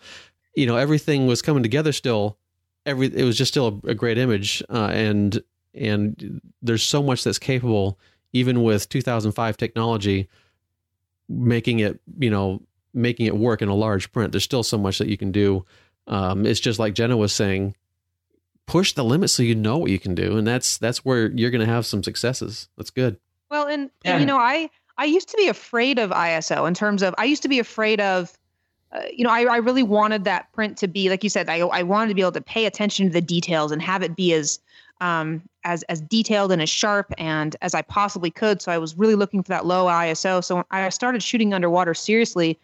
[0.57, 2.39] you know, everything was coming together still.
[2.87, 5.43] Every it was just still a, a great image, uh, and
[5.75, 7.99] and there's so much that's capable,
[8.35, 10.29] even with 2005 technology,
[11.29, 12.61] making it you know
[12.93, 14.33] making it work in a large print.
[14.33, 15.65] There's still so much that you can do.
[16.07, 17.75] Um, it's just like Jenna was saying,
[18.67, 21.51] push the limit so you know what you can do, and that's that's where you're
[21.51, 22.69] going to have some successes.
[22.77, 23.19] That's good.
[23.51, 24.13] Well, and, Yeah.
[24.13, 24.69] and you know, I
[24.99, 28.01] I used to be afraid of ISO in terms of I used to be afraid
[28.01, 28.37] of,
[28.93, 31.49] uh, you know, I I really wanted that print to be like you said.
[31.49, 34.15] I I wanted to be able to pay attention to the details and have it
[34.17, 34.59] be as
[35.01, 38.63] um as as detailed and as sharp and as I possibly could.
[38.63, 40.43] So I was really looking for that low ISO.
[40.45, 42.59] So when I started shooting underwater seriously,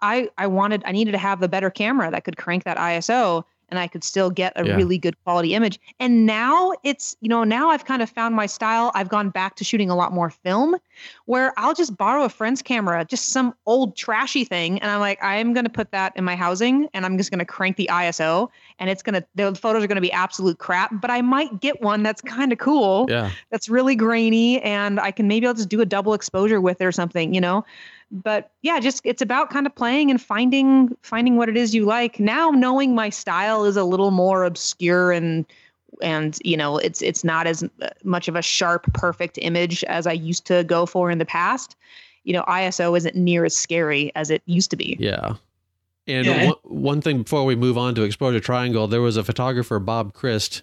[0.00, 3.44] I I wanted I needed to have the better camera that could crank that ISO
[3.70, 4.76] and I could still get a Yeah.
[4.76, 5.78] really good quality image.
[6.00, 8.90] And now it's, you know, now I've kind of found my style.
[8.94, 10.76] I've gone back to shooting a lot more film
[11.26, 14.80] where I'll just borrow a friend's camera, just some old trashy thing.
[14.80, 17.40] And I'm like, I'm going to put that in my housing and I'm just going
[17.40, 20.58] to crank the ISO and it's going to, the photos are going to be absolute
[20.58, 23.30] crap, but I might get one that's kind of cool Yeah.
[23.50, 26.84] that's really grainy and I can maybe I'll just do a double exposure with it
[26.84, 27.64] or something, you know.
[28.10, 31.84] But yeah, just it's about kind of playing and finding finding what it is you
[31.84, 32.18] like.
[32.18, 35.44] Now knowing my style is a little more obscure and
[36.00, 37.64] and you know, it's it's not as
[38.04, 41.76] much of a sharp perfect image as I used to go for in the past.
[42.24, 44.96] You know, ISO isn't near as scary as it used to be.
[44.98, 45.34] Yeah.
[46.08, 46.46] And Yeah.
[46.46, 50.14] one, one thing before we move on to Exposure Triangle, there was a photographer, Bob
[50.14, 50.62] Krist,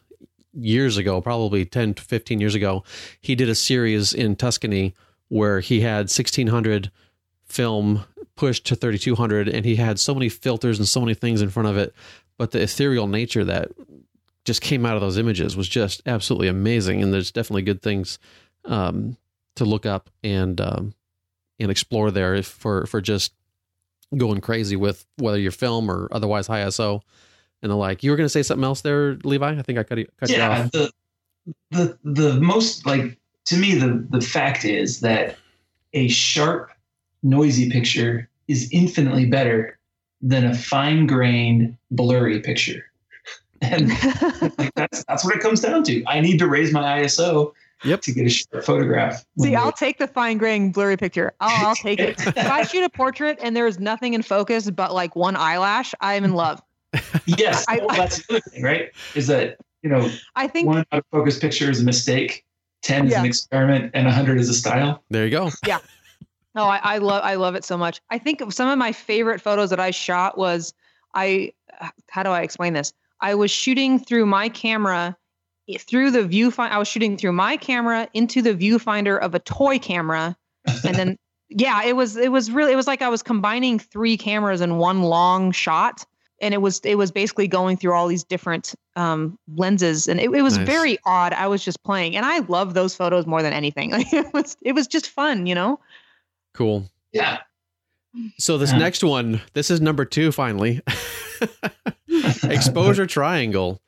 [0.54, 2.84] years ago, probably 10 to 15 years ago.
[3.22, 4.94] He did a series in Tuscany
[5.28, 6.92] where he had 1600
[7.46, 8.04] film
[8.36, 11.68] pushed to 3200 and he had so many filters and so many things in front
[11.70, 11.94] of it.
[12.38, 13.72] But the ethereal nature that
[14.46, 17.02] just came out of those images was just absolutely amazing.
[17.02, 18.20] And there's definitely good things
[18.66, 19.18] um,
[19.56, 20.94] to look up and um,
[21.60, 23.34] and explore there if, for for just
[24.18, 27.02] going crazy with whether you're film or otherwise high ISO
[27.62, 28.04] and the like.
[28.04, 29.58] You were going to say something else there, Levi?
[29.58, 30.72] I think I cut you, cut you yeah, off.
[30.72, 30.92] the
[31.72, 35.38] the the most like to me the the fact is that
[35.94, 36.72] a sharp,
[37.24, 39.78] noisy picture is infinitely better
[40.22, 42.86] than a fine-grained, blurry picture.
[43.62, 43.90] And
[44.60, 46.04] like that's that's what it comes down to.
[46.06, 48.02] I need to raise my ISO Yep.
[48.02, 49.24] to get a short photograph.
[49.40, 51.34] See, I'll take the fine grain blurry picture.
[51.40, 52.16] I'll, I'll take it.
[52.28, 56.24] if I shoot a portrait and there's nothing in focus but like one eyelash, I'm
[56.24, 56.62] in love.
[57.26, 58.90] yes, I- well, that's the other thing, right?
[59.16, 62.46] Is that you know I think one out of focus picture is a mistake,
[62.82, 65.04] ten is an experiment, and hundred is a style.
[65.10, 65.50] There you go.
[65.68, 65.80] Yeah.
[66.56, 68.00] No, I, I love I love it so much.
[68.10, 70.74] I think some of my favorite photos that I shot was
[71.14, 71.52] I
[72.10, 72.94] how do I explain this?
[73.20, 75.18] I was shooting through my camera
[75.80, 76.72] through the viewfinder.
[76.72, 80.36] I was shooting through my camera into the viewfinder of a toy camera,
[80.84, 81.18] and then
[81.50, 84.78] yeah, it was it was really it was like I was combining three cameras in
[84.78, 86.06] one long shot,
[86.42, 90.30] and it was it was basically going through all these different um, lenses, and it,
[90.34, 90.68] it was Nice.
[90.68, 91.34] very odd.
[91.34, 93.92] I was just playing, and I love those photos more than anything.
[93.96, 95.80] Like it was it was just fun, you know.
[96.54, 96.90] Cool.
[97.12, 97.40] Yeah,
[98.38, 98.78] So this Yeah.
[98.78, 100.82] next one, this is number two finally.
[102.44, 103.82] Exposure triangle.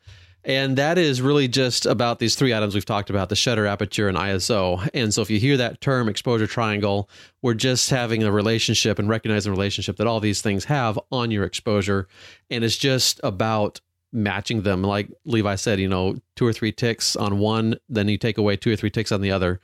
[0.47, 4.07] And that is really just about these three items we've talked about the shutter, aperture,
[4.07, 4.87] and ISO.
[4.93, 7.09] And so if you hear that term exposure triangle,
[7.41, 11.31] we're just having a relationship and recognizing the relationship that all these things have on
[11.31, 12.07] your exposure.
[12.49, 13.81] And it's just about
[14.13, 14.83] matching them.
[14.83, 18.55] Like Levi said, you know, two or three ticks on one, then you take away
[18.55, 19.59] two or three ticks on the other.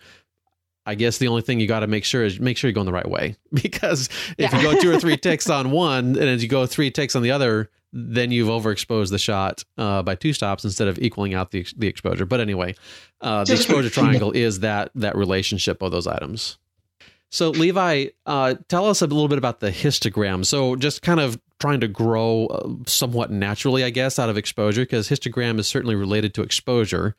[0.86, 2.88] I guess the only thing you got to make sure is make sure you're going
[2.88, 6.43] the right way because if you go two or three ticks on one and as
[6.43, 10.34] you go three ticks on the other, then you've overexposed the shot uh, by two
[10.34, 12.25] stops instead of equaling out the the exposure.
[12.25, 12.75] But anyway,
[13.21, 16.58] uh, the exposure triangle is that that relationship of those items.
[17.29, 20.45] So Levi, uh, tell us a little bit about the histogram.
[20.45, 24.82] So just kind of trying to grow uh, somewhat naturally, I guess, out of exposure
[24.82, 27.15] because histogram is certainly related to exposure.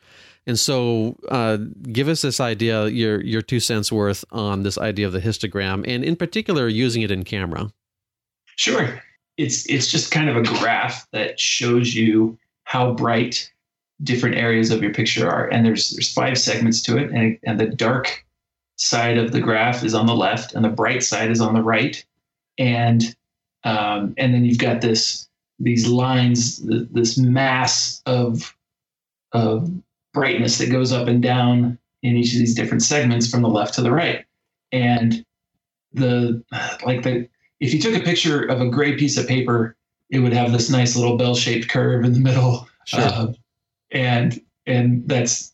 [0.46, 1.56] And so, uh,
[1.90, 5.84] give us this idea, your your two cents worth on this idea of the histogram,
[5.88, 7.72] and in particular, using it in camera.
[8.56, 9.02] sure.
[9.36, 13.50] It's it's just kind of a graph that shows you how bright
[14.02, 17.58] different areas of your picture are, and there's there's five segments to it, and and
[17.58, 18.24] the dark
[18.76, 21.62] side of the graph is on the left, and the bright side is on the
[21.62, 22.04] right,
[22.58, 23.16] and
[23.64, 28.54] um, and then you've got this these lines, th- this mass of
[29.32, 29.70] of
[30.12, 33.74] brightness that goes up and down in each of these different segments from the left
[33.74, 34.24] to the right,
[34.72, 35.24] and
[35.92, 36.42] the
[36.84, 37.28] like the
[37.60, 39.76] if you took a picture of a gray piece of paper,
[40.10, 43.00] it would have this nice little bell-shaped curve in the middle, Sure.
[43.00, 43.32] uh,
[43.90, 45.52] and and that's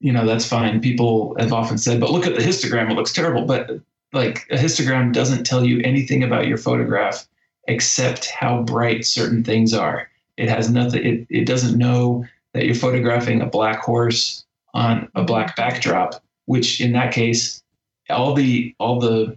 [0.00, 0.80] you know that's fine.
[0.80, 3.44] People have often said, but look at the histogram; it looks terrible.
[3.44, 3.80] But
[4.12, 7.26] like a histogram doesn't tell you anything about your photograph
[7.66, 10.08] except how bright certain things are.
[10.36, 11.04] It has nothing.
[11.04, 16.80] It it doesn't know that you're photographing a black horse on a black backdrop, which
[16.80, 17.62] in that case,
[18.08, 19.36] all the all the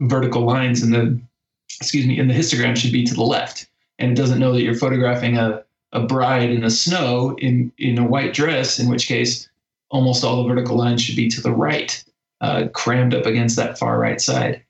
[0.00, 1.20] vertical lines in the
[1.80, 4.62] excuse me in the histogram should be to the left, and it doesn't know that
[4.62, 9.06] you're photographing a a bride in the snow in in a white dress, in which
[9.06, 9.48] case
[9.90, 12.04] almost all the vertical lines should be to the right,
[12.40, 14.62] uh, crammed up against that far right side.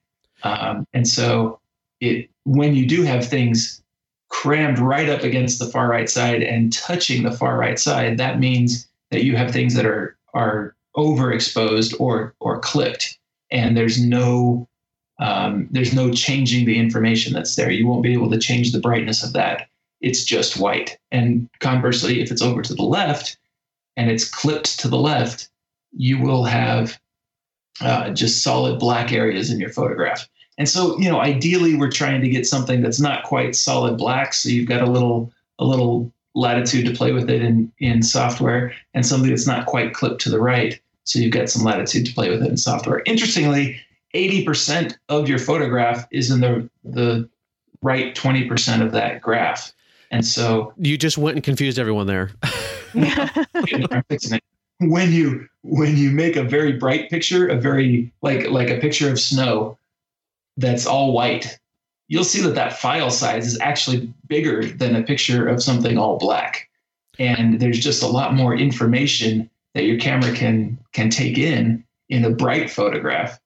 [0.43, 1.59] Um, and so
[2.01, 3.83] it when you do have things
[4.29, 8.39] crammed right up against the far right side and touching the far right side, that
[8.39, 13.19] means that you have things that are are overexposed or or clipped,
[13.51, 14.69] and there's no
[15.19, 17.71] um, there's no changing the information that's there.
[17.71, 19.69] You won't be able to change the brightness of that.
[20.01, 20.99] It's just white.
[21.13, 23.37] And conversely, if it's over to the left
[23.97, 25.49] and it's clipped to the left,
[25.93, 26.99] you will have
[27.81, 30.29] uh, just solid black areas in your photograph.
[30.59, 34.35] And so, you know, ideally, we're trying to get something that's not quite solid black.
[34.35, 38.75] So you've got a little a little latitude to play with it in in software,
[38.93, 40.81] and something that's not quite clipped to the right.
[41.05, 43.03] So you've got some latitude to play with it in software.
[43.07, 43.81] Interestingly,
[44.15, 47.29] 80% of your photograph is in the the
[47.83, 49.73] right 20% of that graph.
[50.11, 52.31] And so You just went and confused everyone there.
[52.95, 54.45] I'm fixing it.
[54.81, 59.11] when you when you make a very bright picture, a very like like a picture
[59.11, 59.77] of snow
[60.57, 61.59] that's all white,
[62.09, 66.17] you'll see that that file size is actually bigger than a picture of something all
[66.19, 66.69] black.
[67.19, 72.25] And there's just a lot more information that your camera can can take in in
[72.25, 73.39] a bright photograph.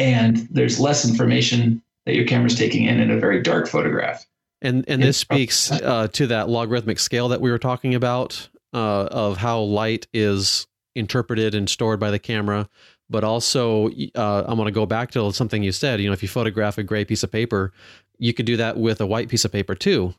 [0.00, 4.24] And there's less information that your camera's taking in in a very dark photograph.
[4.62, 9.04] And and this speaks uh, to that logarithmic scale that we were talking about uh,
[9.10, 12.68] of how light is interpreted and stored by the camera.
[13.10, 16.00] But also, uh, I'm going to go back to something you said.
[16.00, 17.72] You know, if you photograph a gray piece of paper,
[18.18, 20.14] you could do that with a white piece of paper too.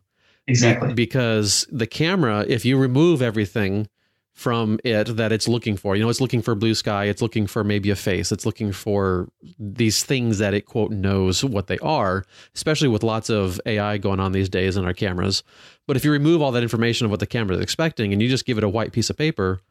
[0.48, 0.94] Exactly.
[0.94, 3.88] Because the camera, if you remove everything
[4.34, 7.48] from it that it's looking for, you know, it's looking for blue sky, it's looking
[7.48, 9.30] for maybe a face, it's looking for
[9.60, 12.24] these things that it quote knows what they are,
[12.56, 15.44] especially with lots of AI going on these days in our cameras.
[15.86, 18.30] But if you remove all that information of what the camera is expecting and you
[18.30, 19.62] just give it a white piece of paper,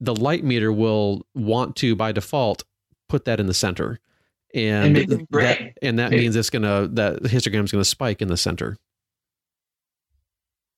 [0.00, 2.64] the light meter will want to by default
[3.08, 3.98] put that in the center.
[4.54, 5.26] And, And
[5.72, 8.78] that, and that means it's gonna that histogram's gonna spike in the center.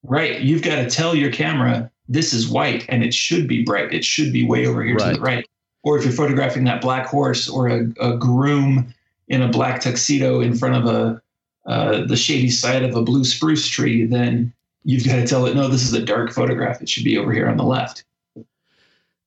[0.04, 0.40] Right.
[0.40, 3.92] You've got to tell your camera this is white and it should be bright.
[3.92, 5.48] It should be way over here to the right.
[5.82, 8.92] Or if you're photographing that black horse or a, a groom
[9.28, 11.20] in a black tuxedo in front of a
[11.66, 14.52] uh, the shady side of a blue spruce tree, then
[14.84, 16.82] you've got to tell it no, this is a dark photograph.
[16.82, 18.04] It should be over here on the left.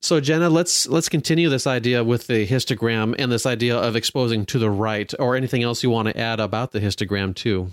[0.02, 4.46] So Jenna, let's let's continue this idea with the histogram and this idea of exposing
[4.48, 7.72] to the right, or anything else you want to add about the histogram too.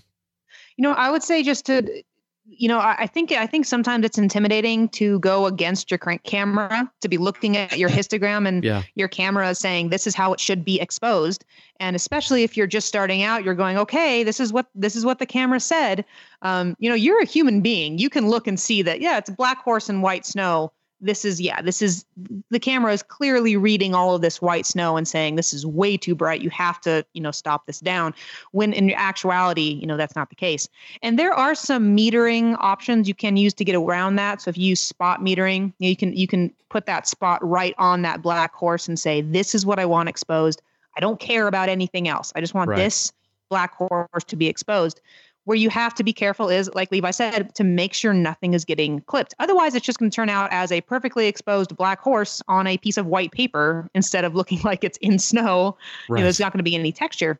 [0.77, 2.03] You know, I would say just to,
[2.47, 6.25] you know, I, I think I think sometimes it's intimidating to go against your crank
[6.25, 10.15] camera to be looking at your histogram and Yeah, your camera is saying this is
[10.15, 11.45] how it should be exposed.
[11.81, 15.05] And especially if you're just starting out you're going okay this is what this is
[15.05, 16.05] what the camera said.
[16.43, 17.99] Um, you know you're a human being.
[17.99, 21.25] You can look and see that yeah it's a black horse and white snow this
[21.25, 22.05] is yeah this is
[22.51, 25.97] the camera is clearly reading all of this white snow and saying this is way
[25.97, 26.41] too bright.
[26.41, 28.15] You have to you know stop this down.
[28.53, 30.69] When in actuality you know that's not the case.
[31.03, 34.41] And there are some metering options you can use to get around that.
[34.41, 38.03] So if you use spot metering you can you can put that spot right on
[38.03, 40.63] that black horse and say this is what i want exposed.
[40.97, 42.33] I don't care about anything else.
[42.37, 42.79] I just want Right.
[42.79, 43.13] this
[43.51, 45.01] black horse to be exposed
[45.45, 48.65] where you have to be careful is like levi said to make sure nothing is
[48.65, 52.43] getting clipped otherwise it's just going to turn out as a perfectly exposed black horse
[52.49, 55.77] on a piece of white paper instead of looking like it's in snow
[56.09, 57.39] you know, there's not going to be any texture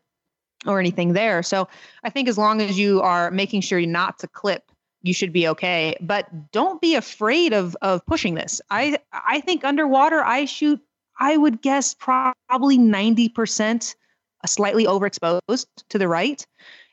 [0.65, 1.43] or anything there.
[1.43, 1.67] So
[2.03, 5.31] I think as long as you are making sure you're not to clip, you should
[5.31, 5.95] be okay.
[6.01, 8.61] But don't be afraid of of pushing this.
[8.69, 10.81] I I think underwater I shoot
[11.19, 13.95] I would guess probably 90%
[14.45, 16.45] slightly overexposed to the right.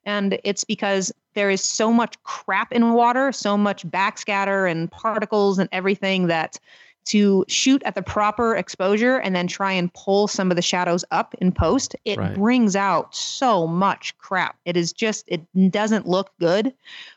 [0.05, 5.59] And it's because there is so much crap in water, so much backscatter and particles
[5.59, 6.59] and everything that
[7.05, 11.05] to shoot at the proper exposure and then try and pull some of the shadows
[11.11, 12.35] up in post, it Right.
[12.35, 14.57] brings out so much crap.
[14.65, 16.73] It is just, it doesn't look good.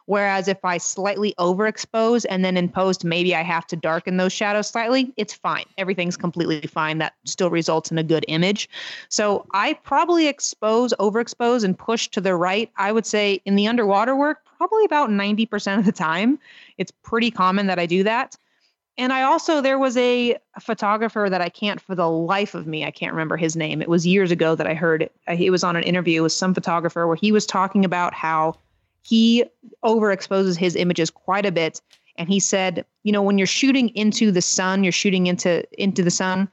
[0.07, 4.33] Whereas if I slightly overexpose and then in post, maybe I have to darken those
[4.33, 5.65] shadows slightly, it's fine.
[5.77, 6.99] Everything's completely fine.
[6.99, 8.69] That still results in a good image.
[9.09, 12.71] So I probably expose, overexpose, and push to the right.
[12.77, 16.39] I would say in the underwater work, probably about 90% of the time.
[16.77, 18.35] It's pretty common that I do that.
[18.97, 22.85] And I also, there was a, photographer that I can't for the life of me,
[22.85, 23.81] I can't remember his name.
[23.81, 25.11] It was years ago that I heard it.
[25.27, 28.55] Uh, He was on an interview with some photographer where he was talking about how
[29.01, 29.43] he
[29.83, 31.81] overexposes his images quite a bit.
[32.17, 36.01] And he said, you know, when you're shooting into the sun, you're shooting into into
[36.01, 36.47] the sun,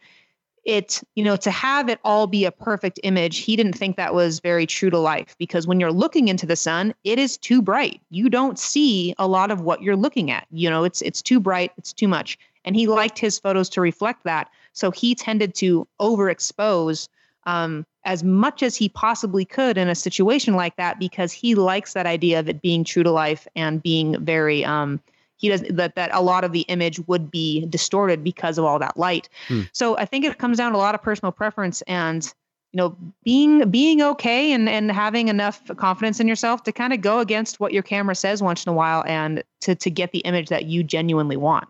[0.64, 4.14] it, you know, to have it all be a perfect image, he didn't think that
[4.14, 7.60] was very true to life because when you're looking into the sun, it is too
[7.60, 8.00] bright.
[8.10, 10.46] You don't see a lot of what you're looking at.
[10.50, 12.38] You know, it's it's too bright, it's too much.
[12.64, 14.48] And he liked his photos to reflect that.
[14.72, 17.08] So he tended to overexpose
[17.44, 21.92] um, as much as he possibly could in a situation like that because he likes
[21.94, 25.00] that idea of it being true to life and being very um,
[25.42, 28.78] he does that that a lot of the image would be distorted because of all
[28.78, 29.28] that light.
[29.48, 29.62] Hmm.
[29.72, 32.24] So I think it comes down to a lot of personal preference and
[32.72, 37.00] you know being being okay and and having enough confidence in yourself to kind of
[37.00, 40.20] go against what your camera says once in a while and to to get the
[40.20, 41.68] image that you genuinely want.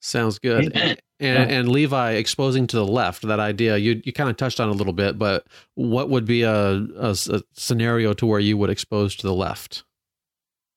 [0.00, 0.76] Sounds good.
[0.76, 0.98] Amen.
[1.18, 4.68] And, and Levi exposing to the left, that idea you you kind of touched on
[4.68, 5.46] a little bit, but
[5.76, 7.14] what would be a a
[7.54, 9.84] scenario to where you would expose to the left?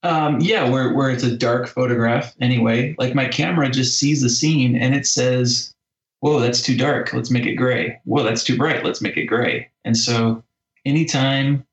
[0.03, 2.95] Um, yeah, where where it's a dark photograph anyway.
[2.97, 5.73] Like my camera just sees the scene and it says,
[6.21, 7.11] "Whoa, that's too dark.
[7.13, 7.99] Let's make it gray.
[8.05, 8.85] Whoa, that's too bright.
[8.85, 10.43] Let's make it gray." And so,
[10.85, 11.65] anytime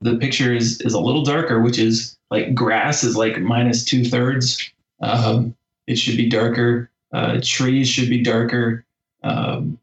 [0.00, 4.04] the picture is is a little darker, which is like grass is like minus two
[4.04, 4.70] thirds,
[5.00, 5.56] um,
[5.88, 6.88] it should be darker.
[7.12, 8.84] Uh, trees should be darker.
[9.24, 9.78] Um,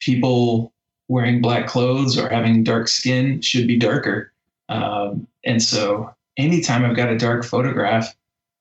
[0.00, 0.72] people
[1.08, 4.32] wearing black clothes or having dark skin should be darker.
[4.68, 8.14] Um, and so anytime I've got a dark photograph,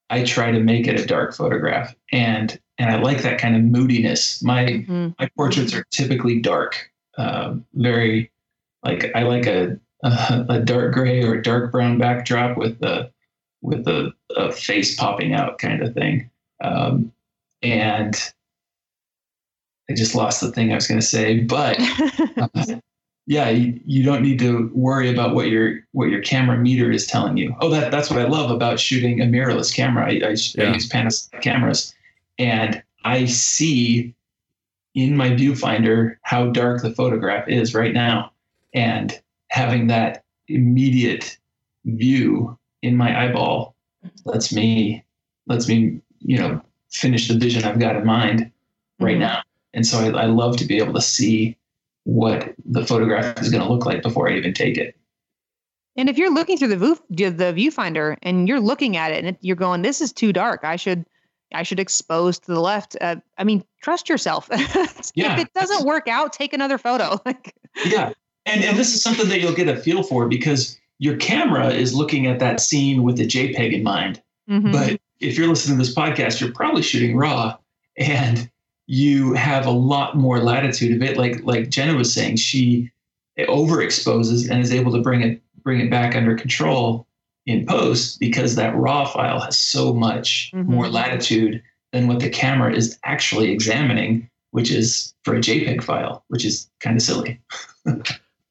[0.09, 1.95] I try to make it a dark photograph.
[2.11, 4.43] And and I like that kind of moodiness.
[4.43, 5.15] My Mhm.
[5.19, 8.31] my portraits are typically dark, um, very
[8.83, 13.11] like I like a, a a dark gray or dark brown backdrop with the
[13.61, 16.29] with a, a face popping out kind of thing.
[16.63, 17.11] Um,
[17.63, 18.15] and
[19.89, 21.79] I just lost the thing I was going to say, but
[22.37, 22.79] uh,
[23.29, 27.05] yeah, you, you don't need to worry about what your what your camera meter is
[27.05, 27.53] telling you.
[27.59, 30.05] Oh, that that's what I love about shooting a mirrorless camera.
[30.05, 30.69] I, I, Yeah.
[30.69, 31.93] I use Panasonic cameras,
[32.39, 34.15] and I see
[34.95, 38.31] in my viewfinder how dark the photograph is right now,
[38.73, 39.19] and
[39.49, 41.37] having that immediate
[41.85, 43.75] view in my eyeball
[44.25, 45.03] lets me
[45.47, 46.61] lets me you know
[46.91, 48.51] finish the vision I've got in mind.
[48.99, 49.19] right Mhm.
[49.19, 49.43] now.
[49.73, 51.55] And so I, I love to be able to see
[52.07, 54.95] what the photograph is going to look like before I even take it.
[55.97, 59.27] And if you're looking through the view, the viewfinder and you're looking at it and
[59.27, 60.61] it, you're going, "This is too dark.
[60.63, 61.05] I should,
[61.53, 64.49] I should expose to the left." Uh, I mean, trust yourself.
[65.15, 67.19] Yeah, if it doesn't work out, take another photo.
[67.85, 68.13] Yeah.
[68.45, 71.93] And, and this is something that you'll get a feel for because your camera is
[71.93, 74.21] looking at that scene with the JPEG in mind.
[74.49, 74.71] mhm.
[74.71, 77.57] But if you're listening to this podcast, you're probably shooting raw
[77.97, 78.49] and
[78.87, 81.17] you have a lot more latitude of it.
[81.17, 82.89] Like like Jenna was saying, she
[83.37, 87.05] overexposes and is able to bring it bring it back under control
[87.45, 90.65] in post because that raw file has so much Mhm.
[90.65, 91.61] more latitude
[91.91, 96.69] than what the camera is actually examining, which is for a JPEG file, which is
[96.79, 97.39] kind of silly.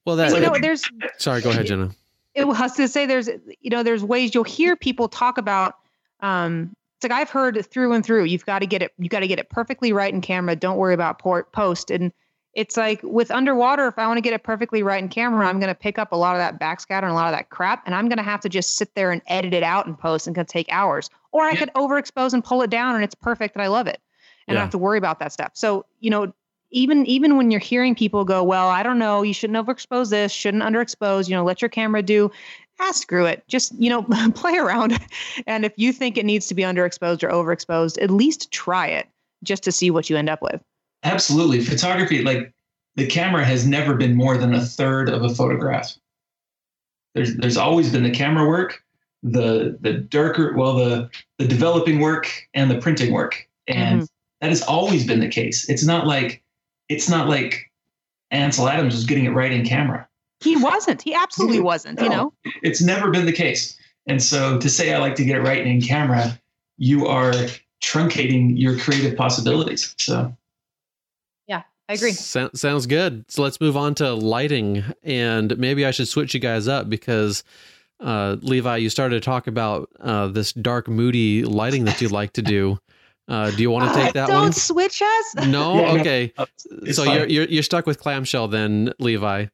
[0.05, 0.31] Well, that.
[0.33, 0.83] you know, there's
[1.17, 1.89] sorry, go ahead, Jenna.
[2.33, 3.27] it was to say there's
[3.59, 5.75] you know there's ways you'll hear people talk about
[6.21, 9.19] um it's like I've heard through and through you've got to get it you got
[9.19, 11.91] to get it perfectly right in camera don't worry about port post.
[11.91, 12.11] And
[12.53, 15.59] it's like with underwater if I want to get it perfectly right in camera I'm
[15.59, 17.83] going to pick up a lot of that backscatter and a lot of that crap
[17.85, 20.25] and I'm going to have to just sit there and edit it out in post
[20.25, 21.09] and going to take hours.
[21.31, 21.59] Or I Yeah.
[21.59, 24.01] could overexpose and pull it down and it's perfect and I love it.
[24.47, 25.51] And I don't have to worry about that stuff.
[25.53, 26.33] So you know
[26.71, 30.31] even even when you're hearing people go well I don't know you shouldn't overexpose this
[30.31, 32.29] shouldn't underexpose you know let your camera do
[32.79, 33.43] ah, screw it.
[33.47, 34.03] Just, you know,
[34.35, 34.97] play around.
[35.45, 39.07] And if you think it needs to be underexposed or overexposed, at least try it
[39.43, 40.61] just to see what you end up with.
[41.03, 41.61] Absolutely.
[41.61, 42.51] Photography, like
[42.95, 45.95] the camera has never been more than a third of a photograph.
[47.13, 48.83] There's there's always been the camera work,
[49.23, 53.47] the the darker, well, the the developing work and the printing work.
[53.67, 54.07] And
[54.41, 55.69] that has always been the case.
[55.69, 56.43] It's not like
[56.89, 57.71] it's not like
[58.31, 60.07] Ansel Adams was getting it right in camera.
[60.39, 61.01] He wasn't.
[61.01, 62.33] He absolutely wasn't, you know?
[62.61, 63.77] It's never been the case.
[64.05, 66.39] And so to say I like to get it right in camera,
[66.77, 67.33] you are
[67.83, 69.95] truncating your creative possibilities.
[69.97, 70.35] So
[71.47, 72.11] yeah, I agree.
[72.11, 73.25] So- sounds good.
[73.29, 77.43] So let's move on to lighting, and maybe I should switch you guys up because
[77.99, 82.33] uh, Levi, you started to talk about uh, this dark, moody lighting that you like
[82.33, 82.77] to do.
[83.27, 84.43] Uh, do you want to take that one?
[84.43, 85.47] Don't switch us.
[85.47, 85.81] No.
[85.81, 85.99] Yeah, no.
[85.99, 86.33] okay.
[86.83, 87.17] it's so fine.
[87.17, 89.47] you're, you're you're stuck with clamshell then, Levi.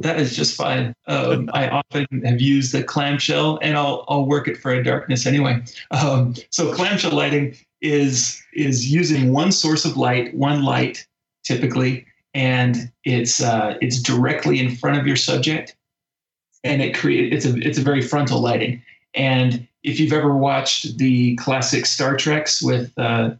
[0.00, 0.94] That is just fine.
[1.06, 5.26] Um, I often have used a clamshell, and I'll I'll work it for a darkness
[5.26, 5.62] anyway.
[5.90, 11.06] Um, so clamshell lighting is is using one source of light, one light
[11.44, 15.76] typically, and it's uh, it's directly in front of your subject,
[16.64, 18.82] and it create it's a it's a very frontal lighting.
[19.14, 23.30] And if you've ever watched the classic Star Treks with uh,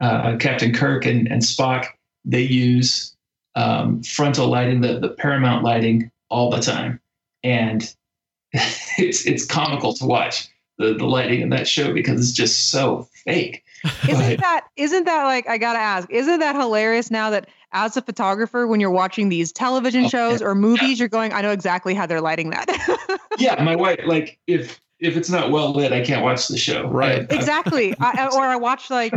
[0.00, 1.86] uh, Captain Kirk and, and Spock,
[2.24, 3.13] they use
[3.56, 7.00] um, frontal lighting, the, the paramount lighting, all the time,
[7.42, 7.94] and
[8.52, 10.48] it's it's comical to watch
[10.78, 13.62] the the lighting in that show because it's just so fake.
[14.08, 17.96] Isn't But- that isn't that like I gotta ask, isn't that hilarious now that as
[17.96, 21.50] a photographer, when you're watching these television Oh, shows or movies, you're going, I know
[21.50, 23.18] exactly how they're lighting that.
[23.38, 26.88] yeah, my wife like if if it's not well lit, I can't watch the show.
[26.88, 27.26] Right.
[27.30, 27.94] I- I- exactly.
[28.00, 29.12] I, or I watch like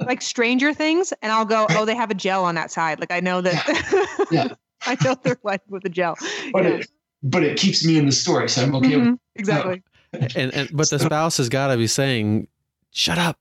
[0.00, 3.00] like Stranger Things, and I'll go, oh, they have a gel on that side.
[3.00, 4.26] Like I know that.
[4.30, 4.48] Yeah.
[4.86, 6.16] I know they're lighting with a gel.
[6.52, 6.70] but Yeah.
[6.70, 6.86] it
[7.22, 9.82] but it keeps me in the story, so I'm okay with Mhm, exactly.
[10.12, 12.48] And and but the spouse has got to be saying,
[12.90, 13.38] "Shut up."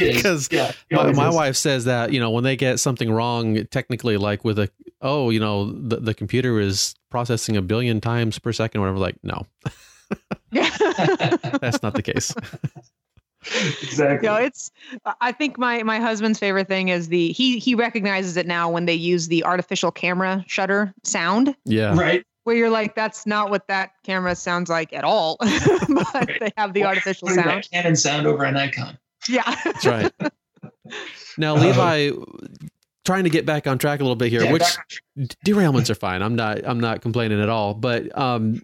[0.00, 4.16] Because yeah, my, my wife says that you know when they get something wrong technically
[4.16, 4.70] like with a
[5.02, 8.98] oh you know the, the computer is processing a billion times per second or whatever
[8.98, 9.46] like no
[10.50, 10.70] Yeah.
[11.60, 12.34] that's not the case
[13.82, 14.26] exactly.
[14.28, 14.70] you know, it's.
[15.20, 18.86] I think my my husband's favorite thing is the he he recognizes it now when
[18.86, 22.24] they use the artificial camera shutter sound, yeah right.
[22.44, 25.36] where you're like, that's not what that camera sounds like at all.
[25.88, 27.48] but they have the artificial sound.
[27.48, 28.98] that Canon sound over a Nikon.
[29.28, 29.42] Yeah.
[29.64, 30.12] that's right
[31.38, 32.10] now Uh, levi
[33.04, 34.76] trying to get back on track a little bit here Yeah, which
[35.44, 38.62] derailments are fine i'm not i'm not complaining at all but um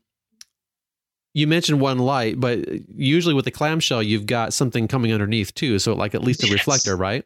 [1.34, 2.58] you mentioned one light but
[2.94, 6.46] usually with the clamshell you've got something coming underneath too so like at least a
[6.46, 6.54] Yes.
[6.54, 7.24] reflector right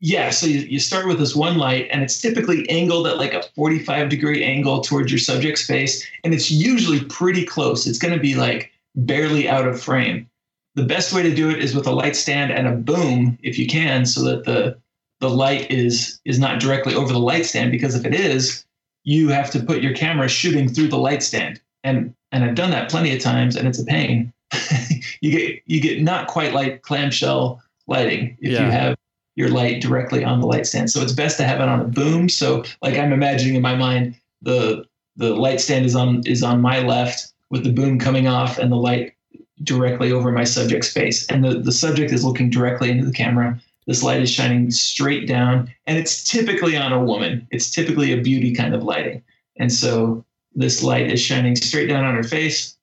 [0.00, 3.32] Yeah, so you, you start with this one light, and it's typically angled at like
[3.32, 7.86] a 45 degree angle towards your subject space, and it's usually pretty close.
[7.86, 10.28] It's going to be like barely out of frame.
[10.74, 13.56] The best way to do it is with a light stand and a boom, if
[13.58, 14.76] you can, so that the
[15.20, 17.70] the light is is not directly over the light stand.
[17.70, 18.66] Because if it is,
[19.04, 22.70] you have to put your camera shooting through the light stand, and and I've done
[22.70, 24.32] that plenty of times, and it's a pain.
[25.20, 28.66] you get you get not quite like clamshell lighting if Yeah.
[28.66, 28.96] you have
[29.36, 30.90] your light directly on the light stand.
[30.90, 32.28] So it's best to have it on a boom.
[32.28, 34.84] So like I'm imagining in my mind, the
[35.16, 38.70] the light stand is on is on my left with the boom coming off and
[38.70, 39.14] the light
[39.62, 41.26] directly over my subject's face.
[41.28, 45.26] And the, the subject is looking directly into the camera this light is shining straight
[45.26, 47.46] down, and it's typically on a woman.
[47.50, 49.22] It's typically a beauty kind of lighting.
[49.58, 50.24] And so
[50.54, 52.76] this light is shining straight down on her face.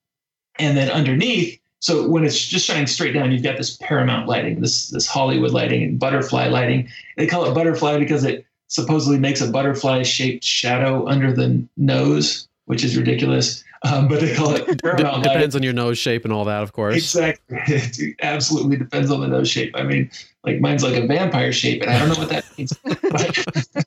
[0.60, 4.62] And then underneath, so when it's just shining straight down, you've got this paramount lighting,
[4.62, 6.88] this this Hollywood lighting and butterfly lighting.
[7.18, 12.48] They call it butterfly because it supposedly makes a butterfly shaped shadow under the nose,
[12.66, 13.64] which is ridiculous.
[13.84, 16.72] Um, but they call it paramount depends on your nose shape and all that, of
[16.72, 16.96] course.
[16.96, 19.72] Exactly, it absolutely depends on the nose shape.
[19.76, 20.12] I mean,
[20.44, 22.74] like mine's like a vampire shape, and I don't know what that means.
[22.84, 23.86] but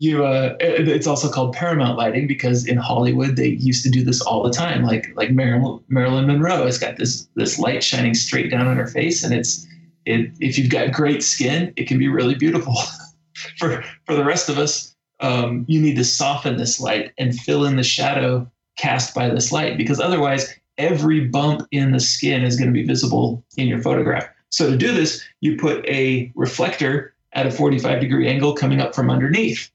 [0.00, 4.20] you, uh, it's also called paramount lighting because in Hollywood they used to do this
[4.20, 4.84] all the time.
[4.84, 9.24] Like like Marilyn, Monroe has got this this light shining straight down on her face,
[9.24, 9.66] and it's
[10.06, 12.74] it, if you've got great skin, it can be really beautiful.
[13.58, 17.64] for for the rest of us, um, you need to soften this light and fill
[17.64, 22.56] in the shadow cast by this light because otherwise every bump in the skin is
[22.56, 24.28] going to be visible in your photograph.
[24.50, 28.94] So to do this, you put a reflector at a 45 degree angle coming up
[28.94, 29.70] from underneath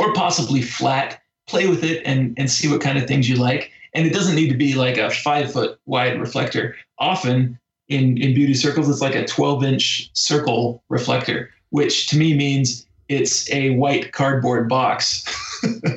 [0.00, 1.20] or possibly flat.
[1.46, 3.70] Play with it and, and see what kind of things you like.
[3.94, 6.76] And it doesn't need to be like a five foot wide reflector.
[6.98, 7.58] Often
[7.88, 12.86] in, in beauty circles, it's like a 12 inch circle reflector, which to me means
[13.08, 15.24] it's a white cardboard box.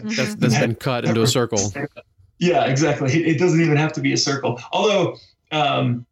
[0.03, 1.73] that's, that's been cut into a circle.
[2.39, 3.11] Yeah, exactly.
[3.25, 4.61] It doesn't even have to be a circle.
[4.71, 5.17] Although
[5.51, 6.05] um,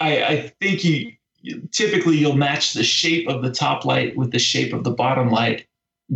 [0.00, 4.30] I, I, think you, you, typically you'll match the shape of the top light with
[4.30, 5.66] the shape of the bottom light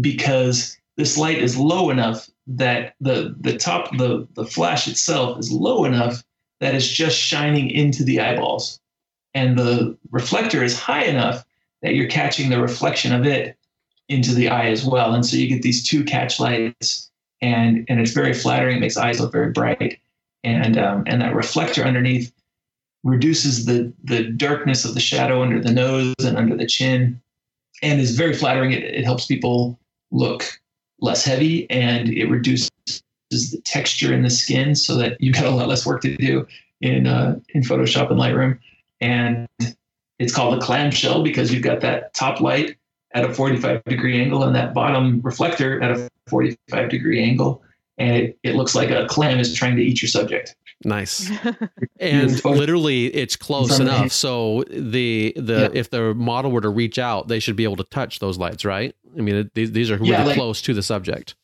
[0.00, 5.50] because this light is low enough that the the top the the flash itself is
[5.50, 6.22] low enough
[6.60, 8.80] that it's just shining into the eyeballs,
[9.34, 11.44] and the reflector is high enough
[11.82, 13.56] that you're catching the reflection of it
[14.08, 15.12] into the eye as well.
[15.12, 17.10] And so you get these two catch lights
[17.42, 18.80] and and it's very flattering.
[18.80, 19.98] Makes eyes look very bright,
[20.44, 22.32] and um, and that reflector underneath
[23.04, 27.20] reduces the the darkness of the shadow under the nose and under the chin,
[27.82, 28.72] and is very flattering.
[28.72, 29.78] It, it helps people
[30.10, 30.60] look
[31.00, 32.70] less heavy, and it reduces
[33.30, 36.46] the texture in the skin, so that you've got a lot less work to do
[36.80, 38.58] in uh, in Photoshop and Lightroom.
[39.00, 39.46] And
[40.18, 42.76] it's called a clamshell because you've got that top light
[43.12, 47.62] at a 45 degree angle and that bottom reflector at a 45 degree angle.
[47.98, 50.54] And it, it looks like a clam is trying to eat your subject.
[50.84, 51.30] Nice.
[52.00, 54.12] and literally it's close enough.
[54.12, 55.78] So the the yeah.
[55.78, 58.64] if the model were to reach out, they should be able to touch those lights,
[58.64, 58.94] right?
[59.16, 61.34] I mean, these, these are really yeah, like, close to the subject.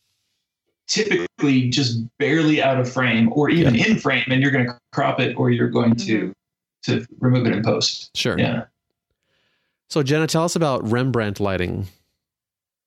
[0.87, 3.87] Typically just barely out of frame or even yeah.
[3.87, 6.35] in frame and you're going to crop it or you're going to
[6.87, 6.93] mm-hmm.
[7.01, 8.15] to remove it in post.
[8.15, 8.39] Sure.
[8.39, 8.65] Yeah.
[9.89, 11.87] So Jenna, tell us about Rembrandt lighting.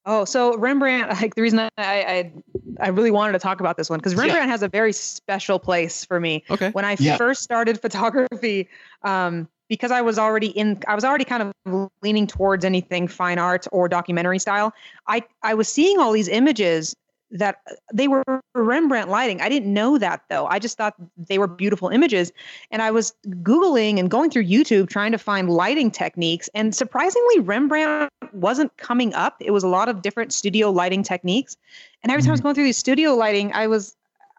[0.05, 2.31] Oh, so Rembrandt, like the reason I I,
[2.79, 4.51] I really wanted to talk about this one because Rembrandt yeah.
[4.51, 6.43] has a very special place for me.
[6.49, 6.71] Okay.
[6.71, 7.17] When I yeah.
[7.17, 8.69] first started photography,
[9.03, 13.39] um, because I was already in, I was already kind of leaning towards anything fine
[13.39, 14.73] art or documentary style.
[15.07, 16.95] I I was seeing all these images
[17.31, 17.61] that
[17.93, 18.23] they were
[18.53, 19.41] Rembrandt lighting.
[19.41, 20.45] I didn't know that though.
[20.45, 22.31] I just thought they were beautiful images.
[22.71, 26.49] And I was Googling and going through YouTube trying to find lighting techniques.
[26.53, 29.37] And surprisingly, Rembrandt wasn't coming up.
[29.39, 31.57] It was a lot of different studio lighting techniques.
[32.03, 32.47] And every time I was mm-hmm.
[32.47, 33.95] going through these studio lighting, I was,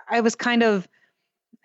[0.08, 0.88] I was kind of,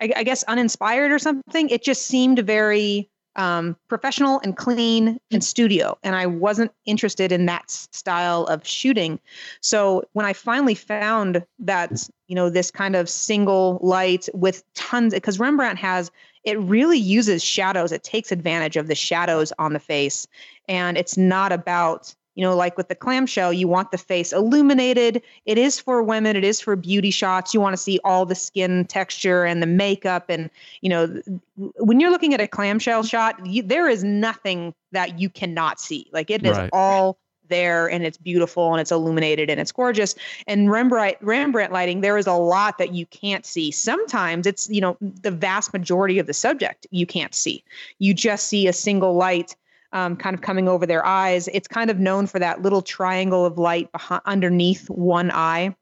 [0.00, 1.68] I, I guess, uninspired or something.
[1.68, 5.98] It just seemed very um, professional and clean and studio.
[6.02, 9.18] And I wasn't interested in that style of shooting.
[9.60, 15.14] So when I finally found that, you know, this kind of single light with tons,
[15.14, 16.10] because Rembrandt has,
[16.44, 17.92] it really uses shadows.
[17.92, 20.26] It takes advantage of the shadows on the face.
[20.68, 25.22] And it's not about, you know, like with the clamshell, you want the face illuminated.
[25.44, 27.52] It is for women, it is for beauty shots.
[27.52, 30.26] You want to see all the skin texture and the makeup.
[30.28, 31.20] And, you know,
[31.56, 36.08] when you're looking at a clamshell shot, you, there is nothing that you cannot see.
[36.12, 36.70] Like it is right.
[36.72, 37.18] all
[37.48, 40.14] there and it's beautiful and it's illuminated and it's gorgeous.
[40.46, 43.70] And Rembrandt Rembrandt lighting, there is a lot that you can't see.
[43.70, 47.62] Sometimes it's, you know, the vast majority of the subject you can't see.
[47.98, 49.54] You just see a single light
[49.92, 51.48] um, kind of coming over their eyes.
[51.52, 55.74] It's kind of known for that little triangle of light behind, underneath one eye.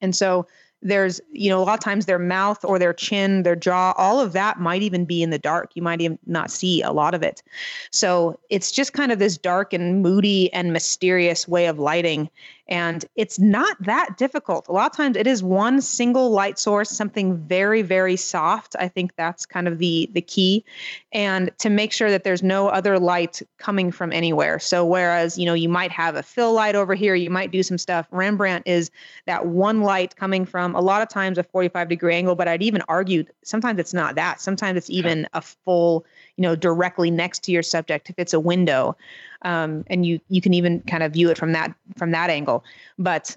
[0.00, 0.46] And so
[0.82, 4.18] there's you know a lot of times their mouth or their chin their jaw all
[4.18, 7.14] of that might even be in the dark you might even not see a lot
[7.14, 7.42] of it
[7.90, 12.30] so it's just kind of this dark and moody and mysterious way of lighting
[12.70, 14.68] and it's not that difficult.
[14.68, 18.76] A lot of times it is one single light source, something very, very soft.
[18.78, 20.64] I think that's kind of the the key.
[21.12, 24.60] And to make sure that there's no other light coming from anywhere.
[24.60, 27.64] So whereas, you know, you might have a fill light over here, you might do
[27.64, 28.06] some stuff.
[28.12, 28.90] Rembrandt is
[29.26, 32.62] that one light coming from a lot of times a 45 degree angle, but I'd
[32.62, 34.40] even argue sometimes it's not that.
[34.40, 36.06] Sometimes it's even a full
[36.40, 38.96] you know directly next to your subject if it's a window
[39.42, 42.64] um, and you you can even kind of view it from that from that angle
[42.98, 43.36] but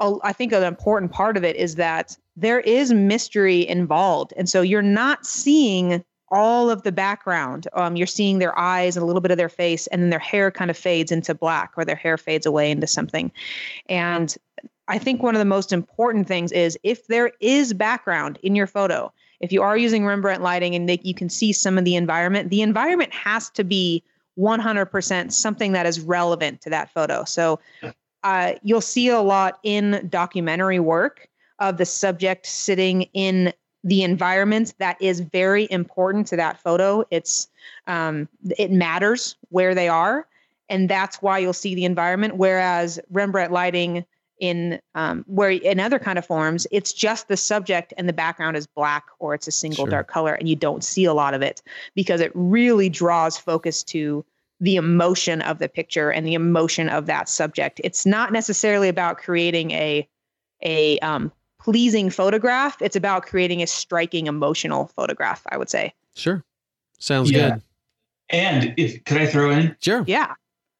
[0.00, 4.34] I think an important part of it is that there is mystery involved.
[4.36, 7.68] And so you're not seeing all of the background.
[7.74, 10.18] Um, you're seeing their eyes and a little bit of their face, and then their
[10.18, 13.30] hair kind of fades into black or their hair fades away into something.
[13.88, 14.34] And
[14.88, 18.66] I think one of the most important things is if there is background in your
[18.66, 21.96] photo, if you are using Rembrandt lighting and they, you can see some of the
[21.96, 24.02] environment, the environment has to be
[24.38, 27.24] 100% something that is relevant to that photo.
[27.24, 27.60] So
[28.24, 31.28] uh, you'll see a lot in documentary work
[31.58, 33.52] of the subject sitting in
[33.84, 37.04] the environment that is very important to that photo.
[37.10, 37.48] It's
[37.86, 38.28] um,
[38.58, 40.26] it matters where they are,
[40.70, 42.36] and that's why you'll see the environment.
[42.36, 44.04] Whereas Rembrandt lighting
[44.40, 48.56] in um, where in other kind of forms, it's just the subject and the background
[48.56, 49.90] is black or it's a single sure.
[49.90, 51.62] dark color, and you don't see a lot of it
[51.94, 54.24] because it really draws focus to
[54.60, 57.80] the emotion of the picture and the emotion of that subject.
[57.84, 60.08] It's not necessarily about creating a
[60.62, 61.30] a um,
[61.60, 62.80] pleasing photograph.
[62.80, 65.42] It's about creating a striking emotional photograph.
[65.50, 65.94] I would say.
[66.16, 66.44] Sure,
[66.98, 67.50] sounds yeah.
[67.50, 67.62] good.
[68.30, 69.76] And if could I throw in?
[69.80, 70.04] Sure.
[70.06, 70.34] Yeah.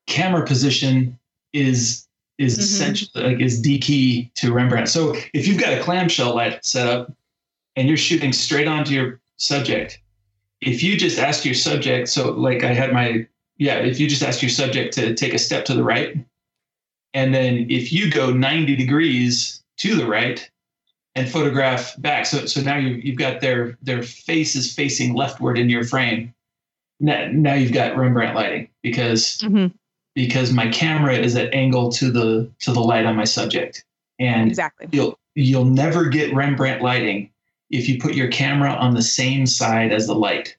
[0.06, 1.18] Camera position
[1.52, 2.06] is
[2.38, 2.62] is mm-hmm.
[2.62, 3.08] essential.
[3.14, 4.88] Like is the key to Rembrandt.
[4.88, 7.12] So if you've got a clamshell light set up
[7.76, 10.00] and you're shooting straight onto your subject,
[10.60, 13.26] if you just ask your subject, so like I had my
[13.56, 16.16] yeah, if you just ask your subject to take a step to the right,
[17.12, 20.50] and then if you go 90 degrees to the right
[21.14, 25.58] and photograph back, so so now you've you've got their their face is facing leftward
[25.58, 26.34] in your frame.
[27.00, 29.74] Now, now you've got Rembrandt lighting because mm-hmm.
[30.14, 33.84] Because my camera is at angle to the to the light on my subject,
[34.18, 37.30] and exactly you'll you'll never get Rembrandt lighting
[37.70, 40.56] if you put your camera on the same side as the light.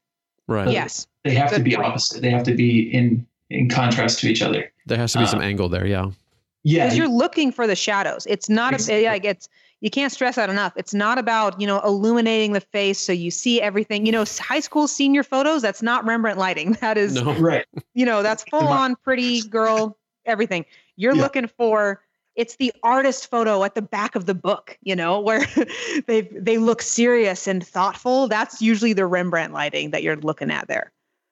[0.48, 0.70] Right.
[0.70, 1.08] yes.
[1.24, 1.88] They have Good to be point.
[1.88, 2.22] opposite.
[2.22, 4.72] They have to be in in contrast to each other.
[4.86, 5.88] There has to be uh, some angle there.
[5.88, 6.12] Yeah.
[6.64, 6.86] Yeah.
[6.86, 8.28] Because you're looking for the shadows.
[8.30, 9.06] It's not exactly.
[9.06, 9.50] a, like it's
[9.86, 10.74] you can't stress that enough.
[10.76, 14.08] It's not about, you know, illuminating the face so you see everything.
[14.08, 16.76] You know, high school senior photos, that's not Rembrandt lighting.
[16.86, 17.34] That is no.
[17.36, 17.66] right.
[17.94, 20.66] You know, that's full on pretty girl everything.
[20.96, 21.22] You're yeah.
[21.22, 22.02] looking for
[22.36, 25.46] it's the artist photo at the back of the book, you know, where
[26.08, 28.28] they they look serious and thoughtful.
[28.28, 30.92] That's usually the Rembrandt lighting that you're looking at there.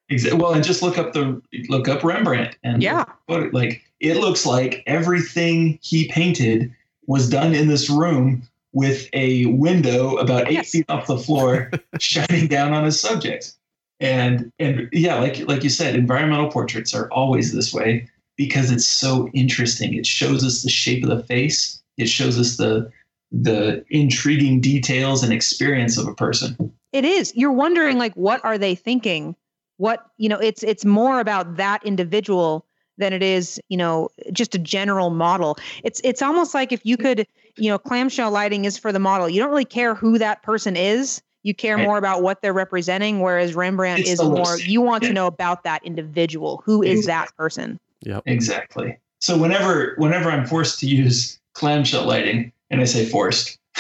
[0.10, 0.40] Exactly.
[0.40, 4.46] Well, and just look up the look up Rembrandt and yeah, look, like it looks
[4.46, 6.72] like everything he painted
[7.08, 8.44] was done in this room
[8.74, 10.72] with a window about eight yes.
[10.72, 13.54] feet off the floor, shining down on his subject.
[14.00, 18.88] And and yeah, like like you said, environmental portraits are always this way because it's
[18.88, 19.94] so interesting.
[19.94, 21.82] It shows us the shape of the face.
[21.98, 22.92] It shows us the
[23.32, 26.74] the intriguing details and experience of a person.
[26.92, 27.34] It is.
[27.36, 29.36] You're wondering like what are they thinking?
[29.78, 32.66] What, you know, it's it's more about that individual
[32.98, 35.58] than it is, you know, just a general model.
[35.84, 39.30] It's it's almost like if you could, you know, clamshell lighting is for the model.
[39.30, 41.22] You don't really care who that person is.
[41.44, 41.86] You care right.
[41.86, 45.64] more about what they're representing, whereas Rembrandt it's is more you want to know about
[45.64, 46.62] that individual.
[46.66, 47.32] Who is exactly.
[47.32, 47.80] that person?
[48.02, 48.98] Yeah, Exactly.
[49.20, 53.58] So whenever whenever I'm forced to use clamshell lighting, and I say forced,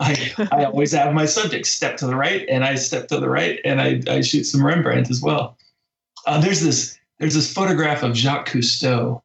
[0.00, 3.28] I I always have my subject step to the right, and I step to the
[3.28, 5.56] right, and I, I shoot some Rembrandt as well.
[6.26, 9.22] Uh, there's this there's this photograph of Jacques Cousteau.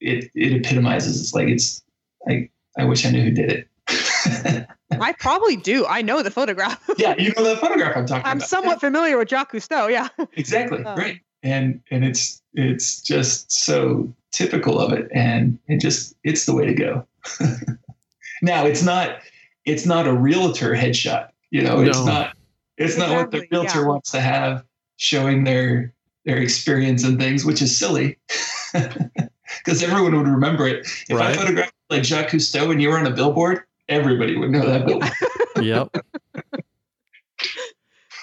[0.00, 1.20] It it epitomizes.
[1.20, 1.82] It's like it's
[2.28, 4.66] I I wish I knew who did it.
[5.00, 5.86] I probably do.
[5.86, 6.82] I know the photograph.
[6.98, 8.42] yeah, you know the photograph I'm talking I'm about.
[8.44, 9.90] I'm somewhat familiar with Jacques Cousteau.
[9.90, 10.08] Yeah.
[10.36, 10.84] Exactly.
[10.84, 16.46] Um, right and and it's it's just so typical of it and it just it's
[16.46, 17.06] the way to go
[18.42, 19.18] now it's not
[19.64, 21.88] it's not a realtor headshot you know no.
[21.88, 22.34] it's not
[22.76, 23.86] it's exactly, not what the realtor yeah.
[23.86, 24.64] wants to have
[24.96, 25.92] showing their
[26.24, 28.18] their experience and things which is silly
[28.72, 31.30] because everyone would remember it if right.
[31.30, 34.86] i photographed like jacques cousteau and you were on a billboard everybody would know that
[34.86, 35.12] billboard
[35.60, 35.94] yep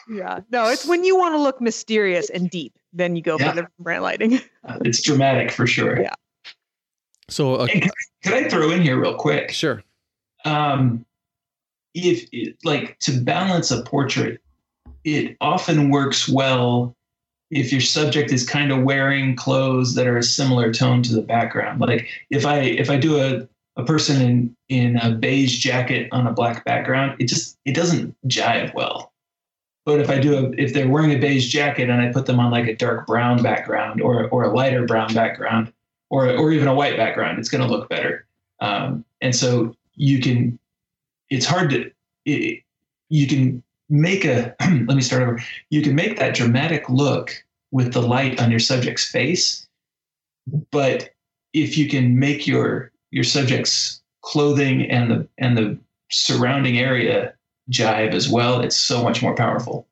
[0.09, 3.49] yeah no it's when you want to look mysterious and deep then you go yeah.
[3.49, 4.35] for the brand lighting.
[4.63, 6.01] uh, it's dramatic for sure.
[6.01, 6.13] Yeah.
[7.29, 7.89] So, uh, can,
[8.23, 9.51] can, I throw in here real quick?
[9.51, 9.83] Sure.
[10.43, 11.05] Um,
[11.93, 12.27] if
[12.63, 14.41] like to balance a portrait,
[15.03, 16.95] it often works well
[17.51, 21.21] if your subject is kind of wearing clothes that are a similar tone to the
[21.21, 21.81] background.
[21.81, 23.47] Like if I if I do a
[23.79, 28.15] a person in in a beige jacket on a black background, it just it doesn't
[28.27, 29.11] jive well.
[29.85, 32.39] But if I do a, if they're wearing a beige jacket and I put them
[32.39, 35.71] on like a dark brown background or or a lighter brown background
[36.09, 38.25] or or even a white background, it's going to look better.
[38.61, 40.57] Um, and so you can,
[41.29, 41.91] it's hard to,
[42.25, 42.63] it,
[43.09, 45.39] you can make a let me start over.
[45.69, 49.67] You can make that dramatic look with the light on your subject's face,
[50.71, 51.11] but
[51.53, 55.77] if you can make your your subject's clothing and the and the
[56.11, 57.33] surrounding area
[57.69, 59.87] jive as well, it's so much more powerful.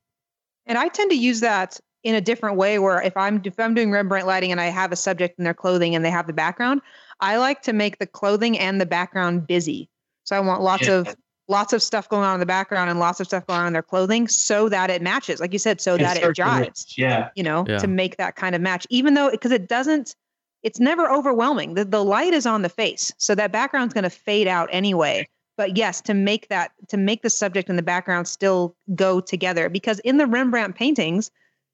[0.65, 3.73] And I tend to use that in a different way where if I'm if I'm
[3.73, 6.33] doing Rembrandt lighting and I have a subject in their clothing and they have the
[6.33, 6.81] background,
[7.19, 9.89] I like to make the clothing and the background busy.
[10.23, 10.93] So I want lots yeah.
[10.93, 11.15] of
[11.49, 13.73] lots of stuff going on in the background and lots of stuff going on in
[13.73, 15.41] their clothing so that it matches.
[15.41, 16.97] Like you said, so that it jives.
[16.97, 17.29] Yeah.
[17.35, 17.79] You know, yeah.
[17.79, 18.87] to make that kind of match.
[18.89, 20.15] Even though because it doesn't
[20.63, 21.73] it's never overwhelming.
[21.73, 23.11] The the light is on the face.
[23.17, 25.27] So that background's going to fade out anyway.
[25.57, 29.67] But yes, to make that to make the subject and the background still go together
[29.67, 31.31] because in the Rembrandt paintings,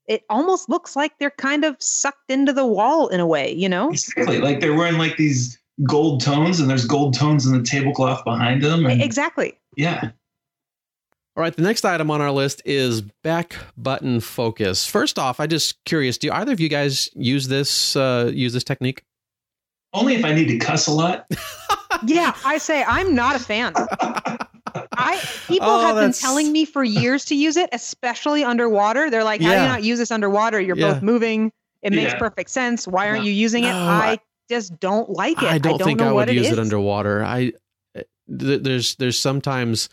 [0.07, 3.67] it almost looks like they're kind of sucked into the wall in a way, you
[3.67, 3.89] know?
[3.89, 4.39] Exactly.
[4.39, 8.61] Like they're wearing like these gold tones and there's gold tones in the tablecloth behind
[8.61, 8.85] them.
[8.85, 9.57] And, exactly.
[9.75, 10.11] Yeah.
[11.37, 14.87] All right, the next item on our list is back button focus.
[14.87, 18.63] First off, I just curious, do either of you guys use this uh, use this
[18.63, 19.03] technique?
[19.93, 21.25] Only if I need to cuss a lot.
[22.05, 23.73] yeah, I say I'm not a fan.
[24.93, 26.21] I people oh, have that's...
[26.21, 29.09] been telling me for years to use it, especially underwater.
[29.09, 29.57] They're like, "How yeah.
[29.57, 30.61] do you not use this underwater?
[30.61, 30.93] You're yeah.
[30.93, 31.51] both moving.
[31.81, 32.19] It makes yeah.
[32.19, 32.87] perfect sense.
[32.87, 34.19] Why aren't you using it?" No, I
[34.49, 35.49] just don't like it.
[35.49, 37.25] I don't, I don't think I would use it, it underwater.
[37.25, 37.51] I
[38.27, 39.89] th- there's there's sometimes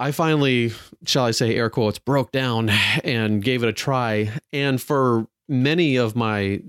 [0.00, 0.72] I finally,
[1.06, 2.68] shall I say, air quotes, broke down
[3.04, 4.30] and gave it a try.
[4.52, 6.62] And for many of my,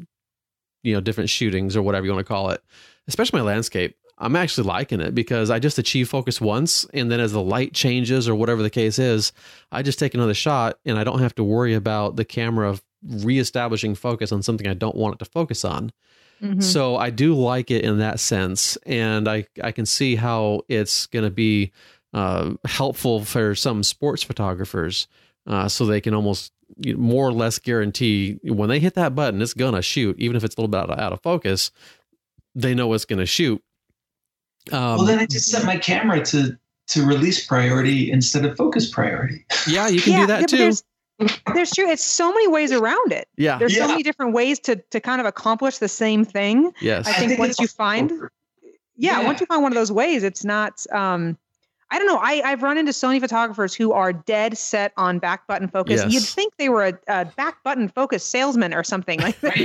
[0.82, 2.64] you know, different shootings or whatever you want to call it,
[3.08, 7.20] especially my landscape, I'm actually liking it because I just achieve focus once, and then
[7.20, 9.32] as the light changes or whatever the case is,
[9.72, 12.78] I just take another shot, and I don't have to worry about the camera
[13.08, 15.94] reestablishing focus on something I don't want it to focus on.
[16.42, 16.62] Mm-hmm.
[16.62, 21.06] So I do like it in that sense, and I I can see how it's
[21.08, 21.72] going to be
[22.14, 25.08] uh, helpful for some sports photographers,
[25.48, 26.54] uh, so they can almost
[26.86, 30.56] more or less guarantee when they hit that button, it's gonna shoot, even if it's
[30.56, 31.72] a little bit out of, out of focus.
[32.56, 33.62] They know it's gonna shoot
[34.72, 36.58] um, well, then I just set my camera to
[36.90, 39.46] to release priority instead of focus priority.
[39.68, 40.58] Yeah, you can yeah, do that yeah, too.
[40.58, 40.84] There's,
[41.54, 41.90] there's true.
[41.90, 43.28] It's so many ways around it.
[43.38, 43.84] Yeah, there's yeah.
[43.84, 46.72] so many different ways to to kind of accomplish the same thing.
[46.82, 48.12] Yes, I think, I think once you find,
[48.96, 50.86] yeah, once you find one of those ways, it's not.
[50.92, 51.38] um
[51.92, 52.20] I don't know.
[52.22, 56.02] I, I've run into so many photographers who are dead set on back button focus.
[56.04, 56.14] Yes.
[56.14, 59.58] You'd think they were a, a back button focus salesman or something like that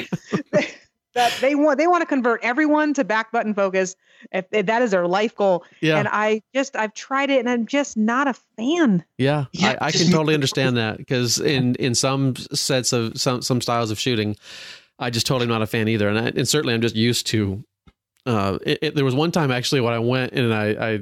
[1.15, 3.97] that they want they want to convert everyone to back button focus
[4.33, 5.65] if, if, that is their life goal.
[5.81, 5.99] Yeah.
[5.99, 9.05] And i just i've tried it and i'm just not a fan.
[9.19, 13.43] Yeah, yeah I, I can totally understand that because in in some sets of some
[13.43, 14.37] some styles of shooting
[14.99, 16.09] i just totally not a fan either.
[16.09, 17.65] And, I, and certainly i'm just used to
[18.27, 21.01] uh it, it, there was one time actually when i went and i i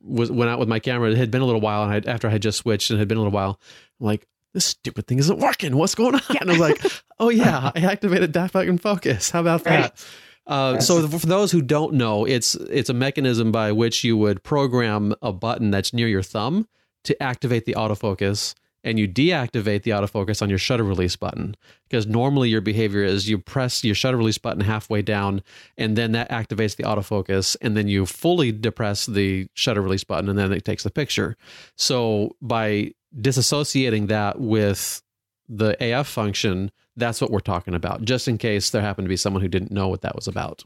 [0.00, 1.10] was went out with my camera.
[1.10, 3.00] It had been a little while and I, after i had just switched and it
[3.00, 3.58] had been a little while
[4.00, 5.76] I'm like this stupid thing isn't working.
[5.76, 6.22] What's going on?
[6.30, 6.38] Yeah.
[6.40, 6.84] And I was like,
[7.18, 9.30] oh yeah, I activated back button focus.
[9.30, 10.04] How about that?
[10.46, 14.42] Uh, so for those who don't know, it's it's a mechanism by which you would
[14.42, 16.66] program a button that's near your thumb
[17.04, 21.56] to activate the autofocus, and you deactivate the autofocus on your shutter release button.
[21.88, 25.42] Because normally your behavior is you press your shutter release button halfway down,
[25.78, 30.28] and then that activates the autofocus, and then you fully depress the shutter release button,
[30.28, 31.36] and then it takes the picture.
[31.76, 35.02] So by disassociating that with
[35.48, 39.16] the AF function, that's what we're talking about, just in case there happened to be
[39.16, 40.64] someone who didn't know what that was about.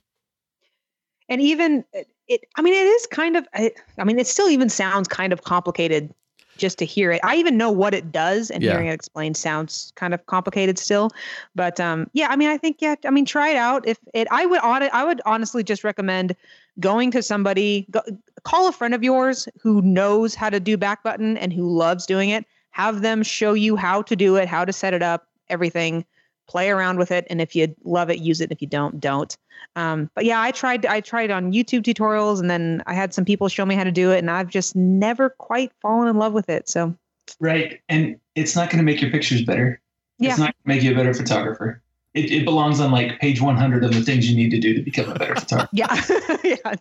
[1.28, 1.84] And even
[2.28, 5.32] it, I mean, it is kind of, I, I mean, it still even sounds kind
[5.32, 6.12] of complicated
[6.56, 7.20] just to hear it.
[7.22, 8.72] I even know what it does, and yeah.
[8.72, 11.10] hearing it explained sounds kind of complicated still.
[11.54, 13.86] But um, yeah, I mean, I think yeah, I mean, try it out.
[13.86, 16.34] If it, I would audit, I would honestly just recommend
[16.80, 18.00] going to somebody, go,
[18.46, 22.06] call a friend of yours who knows how to do back button and who loves
[22.06, 22.44] doing it.
[22.70, 26.04] Have them show you how to do it, how to set it up, everything.
[26.46, 28.52] Play around with it, and if you love it, use it.
[28.52, 29.36] If you don't, don't.
[29.74, 30.86] Um, but yeah, I tried.
[30.86, 33.90] I tried on YouTube tutorials, and then I had some people show me how to
[33.90, 36.68] do it, and I've just never quite fallen in love with it.
[36.68, 36.94] So
[37.40, 39.80] right, and it's not going to make your pictures better.
[40.20, 40.30] Yeah.
[40.30, 41.82] It's not going to make you a better photographer.
[42.14, 44.80] It, it, belongs on like page 100 of the things you need to do to
[44.80, 45.68] become a better photographer.
[45.72, 46.00] yeah,
[46.44, 46.74] yeah,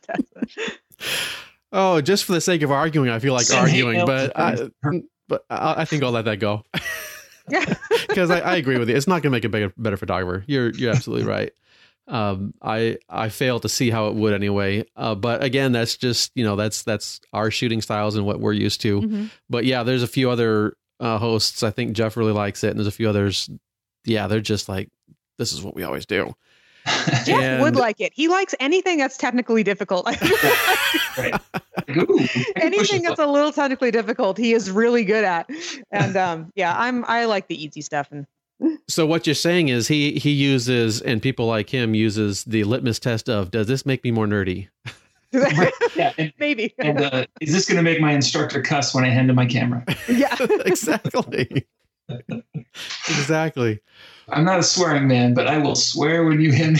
[1.77, 4.69] Oh, just for the sake of arguing, I feel like Send arguing, but I,
[5.27, 6.63] but I, I think I'll let that go.
[7.51, 7.75] Yeah,
[8.07, 8.95] because I, I, agree with you.
[8.95, 10.43] It's not going to make a better, better photographer.
[10.47, 11.51] You're you're absolutely right.
[12.07, 14.85] Um, I I fail to see how it would anyway.
[14.95, 18.53] Uh, but again, that's just you know that's that's our shooting styles and what we're
[18.53, 18.99] used to.
[18.99, 19.25] Mm-hmm.
[19.47, 21.61] But yeah, there's a few other uh, hosts.
[21.61, 23.47] I think Jeff really likes it, and there's a few others.
[24.05, 24.89] Yeah, they're just like
[25.37, 26.33] this is what we always do.
[27.25, 28.11] Jeff and, would like it.
[28.13, 30.05] He likes anything that's technically difficult.
[31.17, 31.41] right.
[31.89, 35.49] Ooh, anything that's a little technically difficult, he is really good at.
[35.91, 38.07] And um, yeah, I'm I like the easy stuff.
[38.11, 38.25] And
[38.87, 42.99] so what you're saying is he he uses and people like him uses the litmus
[42.99, 44.69] test of does this make me more nerdy?
[45.95, 46.73] yeah, and, maybe.
[46.79, 49.45] and uh, is this going to make my instructor cuss when I hand him my
[49.45, 49.83] camera?
[50.07, 50.35] Yeah,
[50.65, 51.65] exactly.
[53.07, 53.79] Exactly.
[54.29, 56.79] I'm not a swearing man, but I will swear when you hand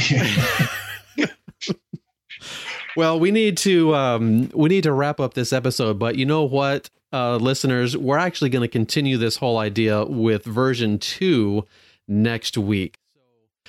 [1.18, 1.26] me.
[2.96, 6.44] well, we need to um, we need to wrap up this episode, but you know
[6.44, 11.66] what, uh, listeners, we're actually going to continue this whole idea with version two
[12.08, 13.00] next week.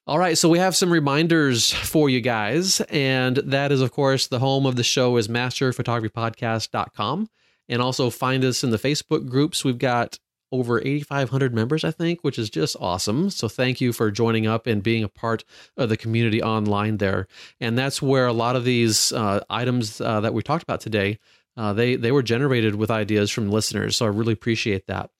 [0.08, 4.28] All right, so we have some reminders for you guys, and that is, of course,
[4.28, 7.28] the home of the show is masterphotographypodcast.com.
[7.68, 9.64] And also find us in the Facebook groups.
[9.64, 10.20] We've got
[10.52, 13.30] over 8,500 members, I think, which is just awesome.
[13.30, 15.44] So thank you for joining up and being a part
[15.76, 17.26] of the community online there.
[17.60, 21.18] And that's where a lot of these uh, items uh, that we talked about today,
[21.56, 23.96] uh, they they were generated with ideas from listeners.
[23.96, 25.10] So I really appreciate that.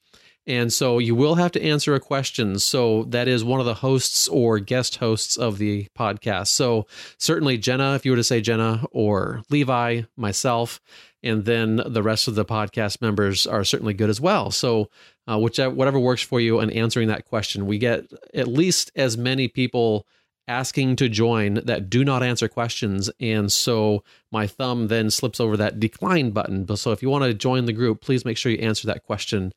[0.46, 2.58] And so you will have to answer a question.
[2.60, 6.48] So that is one of the hosts or guest hosts of the podcast.
[6.48, 6.86] So
[7.18, 10.80] certainly Jenna, if you were to say Jenna or Levi, myself,
[11.22, 14.52] and then the rest of the podcast members are certainly good as well.
[14.52, 14.88] So
[15.26, 18.04] uh, whichever whatever works for you and answering that question, we get
[18.34, 20.06] at least as many people
[20.48, 25.56] asking to join that do not answer questions and so my thumb then slips over
[25.56, 28.58] that decline button so if you want to join the group please make sure you
[28.58, 29.52] answer that question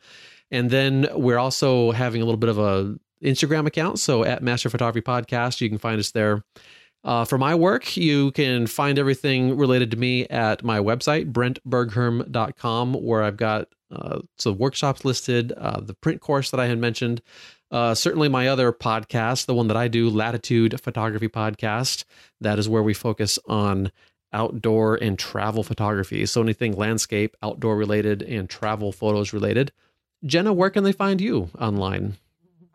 [0.49, 3.99] and then we're also having a little bit of a Instagram account.
[3.99, 6.43] So at Master Photography Podcast, you can find us there.
[7.03, 12.93] Uh, for my work, you can find everything related to me at my website, brentbergherm.com,
[12.93, 17.21] where I've got uh, some workshops listed, uh, the print course that I had mentioned,
[17.71, 22.03] uh, certainly my other podcast, the one that I do, Latitude Photography Podcast.
[22.41, 23.91] That is where we focus on
[24.33, 26.25] outdoor and travel photography.
[26.25, 29.71] So anything landscape, outdoor related, and travel photos related.
[30.25, 32.17] Jenna, where can they find you online?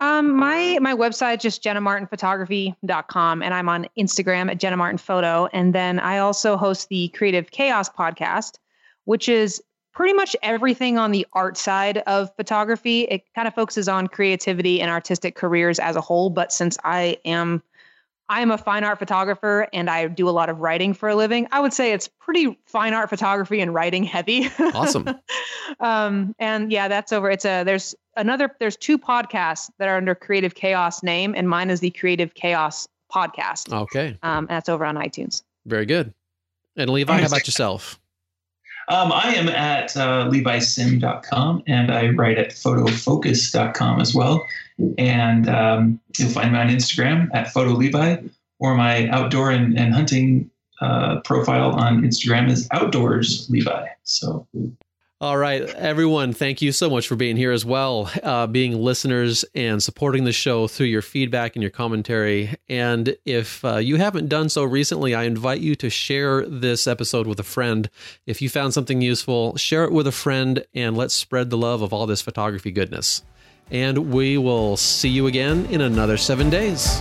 [0.01, 5.49] Um, my my website just jennamartinphotography.com and I'm on Instagram at Jenna Martin Photo.
[5.53, 8.59] And then I also host the Creative Chaos podcast,
[9.05, 13.03] which is pretty much everything on the art side of photography.
[13.03, 16.31] It kind of focuses on creativity and artistic careers as a whole.
[16.31, 17.63] But since I am
[18.29, 21.47] I'm a fine art photographer and I do a lot of writing for a living.
[21.53, 24.49] I would say it's pretty fine art photography and writing heavy.
[24.59, 25.09] Awesome.
[25.81, 27.31] um, and yeah, that's over.
[27.31, 31.71] It's a there's another there's two podcasts that are under Creative Chaos name, and mine
[31.71, 33.73] is the Creative Chaos podcast.
[33.73, 34.19] Okay.
[34.23, 35.43] Um, and that's over on iTunes.
[35.67, 36.15] Very good.
[36.77, 38.01] And Levi, how about yourself?
[38.89, 44.45] Um, I am at uh, levisim.com and I write at photofocus.com as well.
[44.99, 50.51] And um, you'll find me on Instagram at PhotoLevi or my outdoor and, and hunting
[50.81, 53.87] uh, profile on Instagram is Outdoors Levi.
[54.03, 54.47] So
[55.21, 59.45] all right, everyone, thank you so much for being here as well, uh, being listeners
[59.55, 62.55] and supporting the show through your feedback and your commentary.
[62.69, 67.27] And if uh, you haven't done so recently, I invite you to share this episode
[67.29, 67.89] with a friend.
[68.27, 71.81] If you found something useful, share it with a friend and let's spread the love
[71.81, 73.23] of all this photography goodness.
[73.71, 77.01] And we will see you again in another seven days.